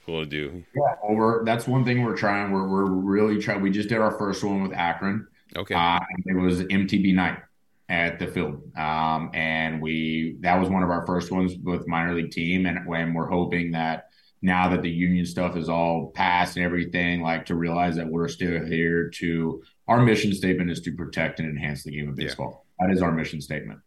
[0.09, 0.63] cool to do.
[0.75, 2.51] Yeah, well, we're that's one thing we're trying.
[2.51, 3.61] We're we're really trying.
[3.61, 5.27] We just did our first one with Akron.
[5.55, 7.39] Okay, uh, it was MTB night
[7.87, 12.13] at the field, um, and we that was one of our first ones with minor
[12.13, 14.05] league team, and when we're hoping that
[14.41, 18.29] now that the union stuff is all passed and everything, like to realize that we're
[18.29, 22.65] still here to our mission statement is to protect and enhance the game of baseball.
[22.79, 22.87] Yeah.
[22.87, 23.79] That is our mission statement.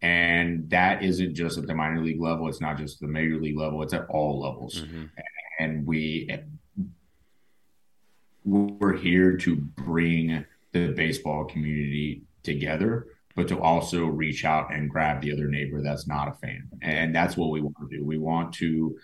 [0.00, 2.48] And that isn't just at the minor league level.
[2.48, 3.80] It's not just the major league level.
[3.82, 4.80] It's at all levels.
[4.80, 5.04] Mm-hmm.
[5.62, 6.28] And we
[8.44, 13.06] we're here to bring the baseball community together,
[13.36, 16.68] but to also reach out and grab the other neighbor that's not a fan.
[16.82, 18.04] And that's what we want to do.
[18.04, 18.96] We want to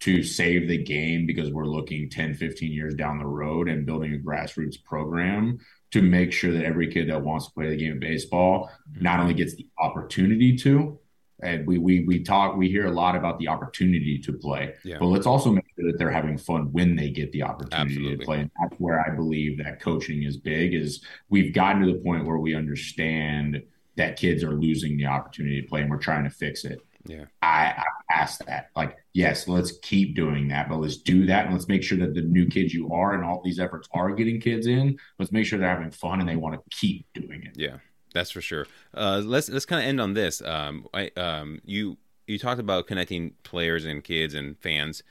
[0.00, 4.12] to save the game because we're looking 10, 15 years down the road and building
[4.12, 5.56] a grassroots program
[5.92, 9.20] to make sure that every kid that wants to play the game of baseball not
[9.20, 10.98] only gets the opportunity to,
[11.42, 14.96] and we we we talk we hear a lot about the opportunity to play, yeah.
[14.98, 18.16] but let's also make sure that they're having fun when they get the opportunity Absolutely.
[18.18, 18.40] to play.
[18.40, 20.74] And that's where I believe that coaching is big.
[20.74, 23.62] Is we've gotten to the point where we understand
[23.96, 26.80] that kids are losing the opportunity to play, and we're trying to fix it.
[27.04, 27.24] Yeah.
[27.42, 28.68] I, I ask that.
[28.76, 32.14] Like, yes, let's keep doing that, but let's do that and let's make sure that
[32.14, 34.98] the new kids you are and all these efforts are getting kids in.
[35.18, 37.58] Let's make sure they're having fun and they want to keep doing it.
[37.58, 37.78] Yeah,
[38.12, 38.66] that's for sure.
[38.94, 40.42] Uh, let's let's kind of end on this.
[40.42, 45.02] Um, I um, you you talked about connecting players and kids and fans.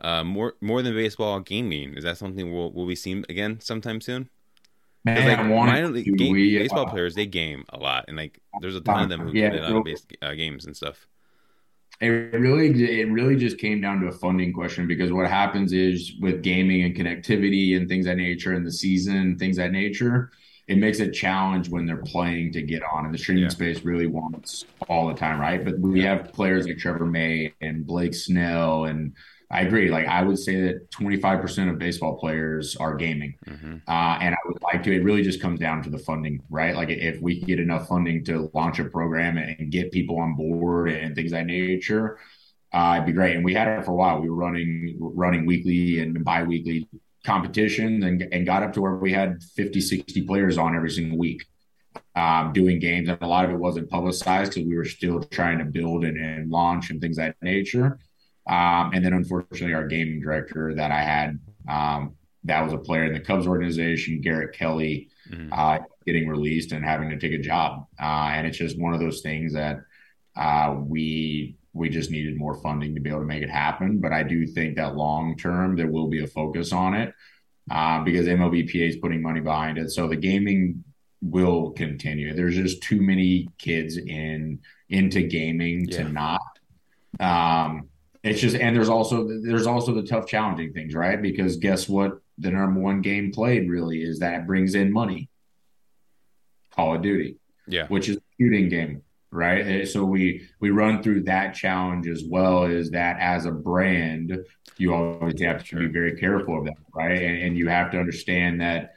[0.00, 4.00] Uh, more more than baseball, gaming is that something we'll will we see again sometime
[4.00, 4.30] soon?
[5.04, 8.38] Man, like minor league game, we, baseball uh, players, they game a lot, and like
[8.60, 11.06] there's a ton of them who yeah, get on base uh, games and stuff.
[12.02, 16.12] It really, it really just came down to a funding question because what happens is
[16.20, 20.30] with gaming and connectivity and things that nature and the season, things that nature,
[20.70, 23.04] it makes a challenge when they're playing to get on.
[23.04, 23.48] And the streaming yeah.
[23.48, 25.64] space really wants all the time, right?
[25.64, 26.10] But we yeah.
[26.14, 29.12] have players like Trevor May and Blake Snell and
[29.50, 29.90] I agree.
[29.90, 33.34] Like I would say that 25% of baseball players are gaming.
[33.48, 33.78] Mm-hmm.
[33.88, 36.76] Uh, and I would like to, it really just comes down to the funding, right?
[36.76, 40.88] Like if we get enough funding to launch a program and get people on board
[40.88, 42.20] and things of that nature,
[42.72, 43.34] uh, it'd be great.
[43.34, 44.20] And we had it for a while.
[44.20, 46.86] We were running, running weekly and bi-weekly
[47.24, 51.18] competition and, and got up to where we had 50, 60 players on every single
[51.18, 51.44] week.
[52.14, 55.58] Um, doing games, and a lot of it wasn't publicized because we were still trying
[55.58, 57.98] to build and, and launch and things of that nature.
[58.48, 62.14] Um, and then unfortunately, our gaming director that I had, um,
[62.44, 65.52] that was a player in the Cubs organization, Garrett Kelly, mm-hmm.
[65.52, 67.86] uh, getting released and having to take a job.
[68.00, 69.80] Uh, and it's just one of those things that
[70.36, 74.00] uh, we we just needed more funding to be able to make it happen.
[74.00, 77.14] But I do think that long term there will be a focus on it
[77.70, 79.90] uh, because MLBPA is putting money behind it.
[79.90, 80.84] So the gaming
[81.22, 82.34] will continue.
[82.34, 84.60] There's just too many kids in
[84.90, 85.96] into gaming yeah.
[85.96, 86.40] to not.
[87.18, 87.88] Um,
[88.22, 92.20] it's just and there's also there's also the tough challenging things right because guess what
[92.36, 95.30] the number one game played really is that it brings in money
[96.76, 99.86] call of duty yeah which is a shooting game right?
[99.86, 104.44] So we we run through that challenge as well Is that as a brand
[104.76, 107.22] you always have to be very careful of that right?
[107.22, 108.94] And, and you have to understand that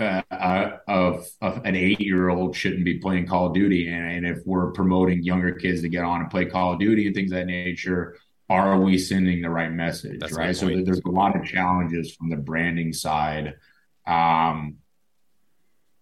[0.00, 3.88] uh, uh, of, of an eight year old shouldn't be playing Call of Duty.
[3.88, 7.06] And, and, if we're promoting younger kids to get on and play Call of Duty
[7.06, 8.16] and things of that nature,
[8.48, 10.56] are we sending the right message That's right?
[10.56, 13.54] So there's a lot of challenges from the branding side.
[14.06, 14.76] Um,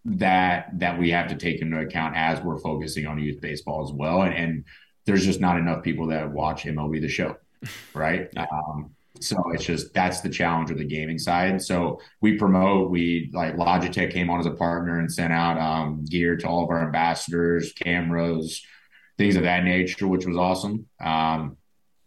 [0.06, 3.92] that that we have to take into account as we're focusing on youth baseball as
[3.92, 4.64] well and, and
[5.04, 7.36] there's just not enough people that watch mlb the show
[7.94, 8.46] right yeah.
[8.52, 8.90] um,
[9.20, 13.56] so it's just that's the challenge with the gaming side so we promote we like
[13.56, 16.84] logitech came on as a partner and sent out um, gear to all of our
[16.84, 18.64] ambassadors cameras
[19.18, 21.56] things of that nature which was awesome um,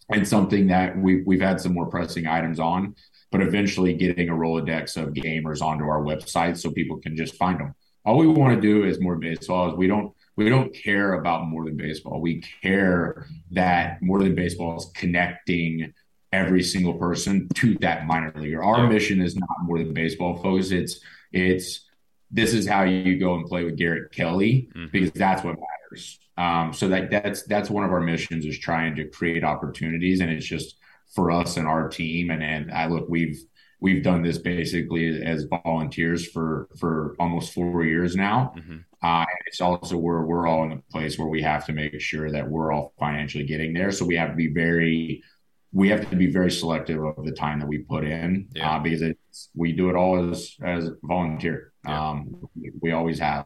[0.10, 2.96] and something that we've we've had some more pressing items on,
[3.32, 7.60] but eventually getting a Rolodex of gamers onto our website so people can just find
[7.60, 7.76] them.
[8.10, 9.70] All we want to do is more baseball.
[9.70, 12.20] Is we don't we don't care about more than baseball.
[12.20, 15.94] We care that more than baseball is connecting
[16.32, 18.64] every single person to that minor leaguer.
[18.64, 20.72] Our mission is not more than baseball, folks.
[20.72, 21.02] It's
[21.32, 21.86] it's
[22.32, 24.88] this is how you go and play with Garrett Kelly mm-hmm.
[24.92, 26.20] because that's what matters.
[26.36, 30.32] Um, so that that's that's one of our missions is trying to create opportunities, and
[30.32, 30.78] it's just
[31.14, 32.32] for us and our team.
[32.32, 33.40] And and I look, we've
[33.82, 38.54] we've done this basically as volunteers for for almost four years now.
[38.58, 38.78] Mm-hmm.
[39.02, 42.32] Uh, it's also where we're all in a place where we have to make sure
[42.32, 43.92] that we're all financially getting there.
[43.92, 45.24] So we have to be very
[45.72, 48.76] we have to be very selective of the time that we put in yeah.
[48.76, 51.72] uh, because it's we do it all as as volunteer.
[51.86, 52.10] Yeah.
[52.10, 53.46] Um, we, we, always have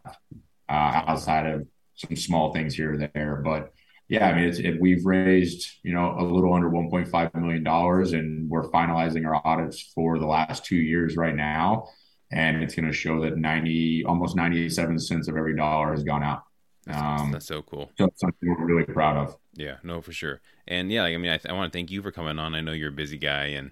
[0.70, 3.74] uh, outside of some small things here or there, but
[4.14, 8.14] yeah, I mean, it's, it, we've raised you know a little under 1.5 million dollars,
[8.14, 11.88] and we're finalizing our audits for the last two years right now,
[12.32, 16.22] and it's going to show that 90 almost 97 cents of every dollar has gone
[16.22, 16.44] out.
[16.88, 17.90] Um, that's so cool.
[17.98, 19.36] So something we're really proud of.
[19.56, 20.42] Yeah, no, for sure.
[20.68, 22.54] And yeah, like, I mean, I, I want to thank you for coming on.
[22.54, 23.72] I know you're a busy guy, and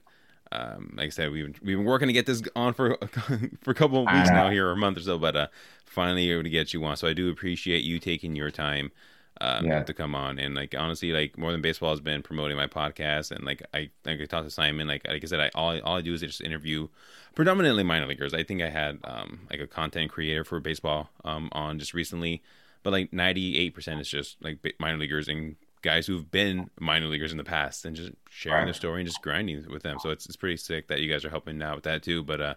[0.52, 2.98] um, like I said, we've we've been working to get this on for
[3.62, 5.48] for a couple of weeks now here, or a month or so, but uh,
[5.86, 6.98] finally able to get you on.
[6.98, 8.92] So I do appreciate you taking your time
[9.40, 9.84] um, yeah.
[9.84, 10.40] to come on.
[10.40, 13.90] And like honestly, like more than baseball has been promoting my podcast, and like I
[14.06, 14.88] like I talked to Simon.
[14.88, 16.88] Like like I said, I all all I do is just interview
[17.36, 18.34] predominantly minor leaguers.
[18.34, 22.42] I think I had um, like a content creator for baseball um, on just recently
[22.84, 27.38] but like 98% is just like minor leaguers and guys who've been minor leaguers in
[27.38, 28.66] the past and just sharing right.
[28.66, 29.98] their story and just grinding with them.
[30.00, 32.24] So it's it's pretty sick that you guys are helping out with that too.
[32.24, 32.56] But uh,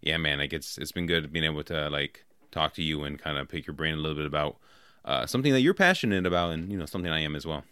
[0.00, 3.18] yeah, man, like it's it's been good being able to like talk to you and
[3.18, 4.56] kind of pick your brain a little bit about
[5.04, 7.64] uh, something that you're passionate about and you know something I am as well.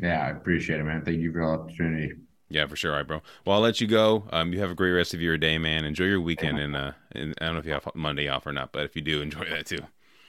[0.00, 1.02] Yeah, I appreciate it, man.
[1.04, 2.12] Thank you for the opportunity.
[2.48, 3.22] Yeah, for sure, all right, bro.
[3.44, 4.24] Well, I'll let you go.
[4.32, 5.84] Um, you have a great rest of your day, man.
[5.84, 8.52] Enjoy your weekend, and uh, and I don't know if you have Monday off or
[8.52, 9.80] not, but if you do, enjoy that too.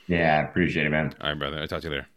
[0.07, 1.13] Yeah, I appreciate it, man.
[1.21, 1.59] All right, brother.
[1.59, 2.07] I'll talk to you later.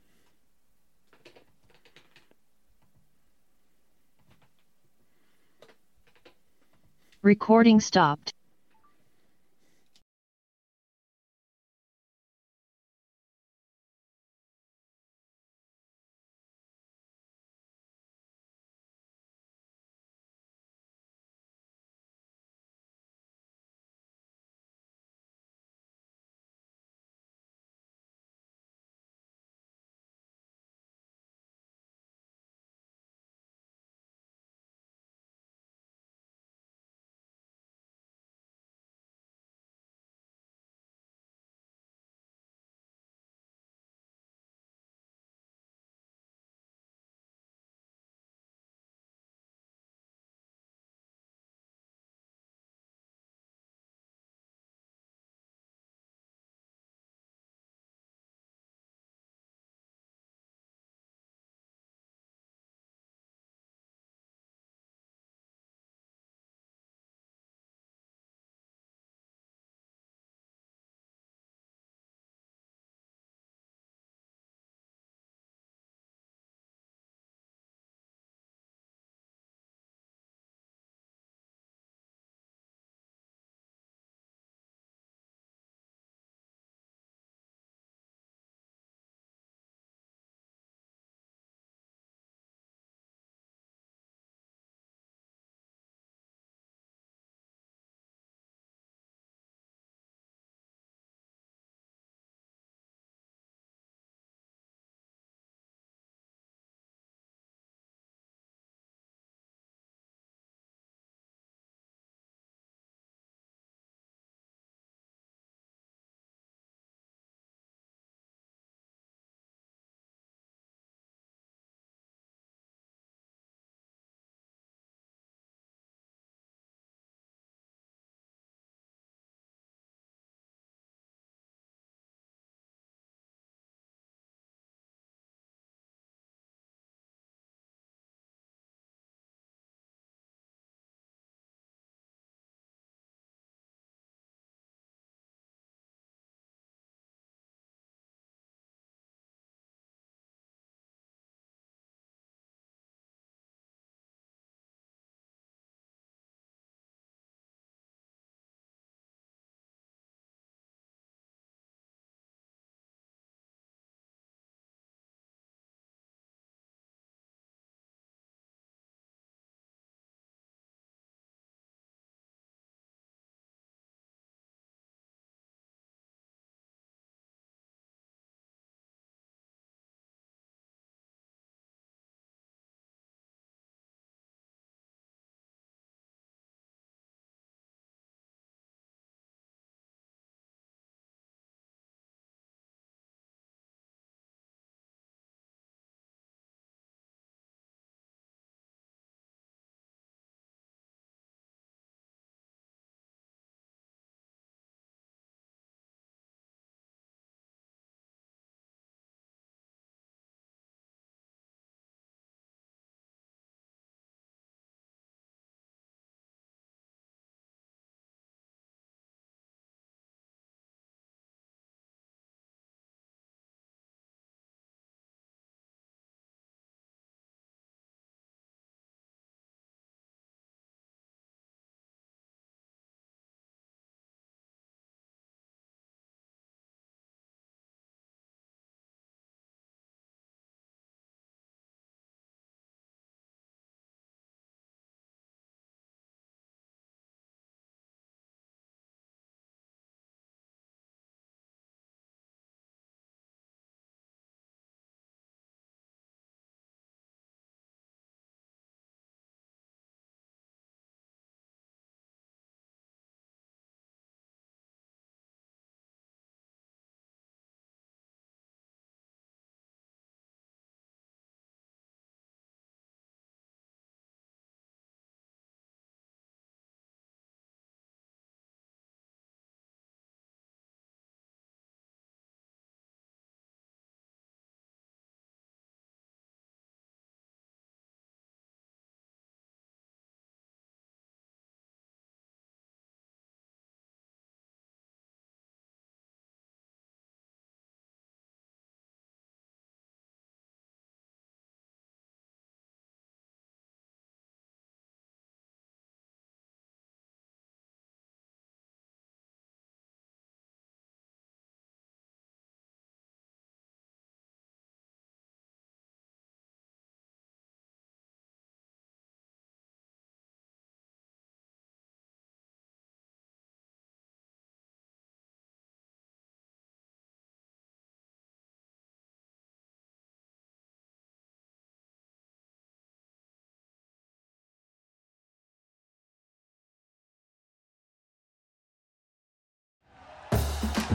[7.22, 8.34] Recording stopped.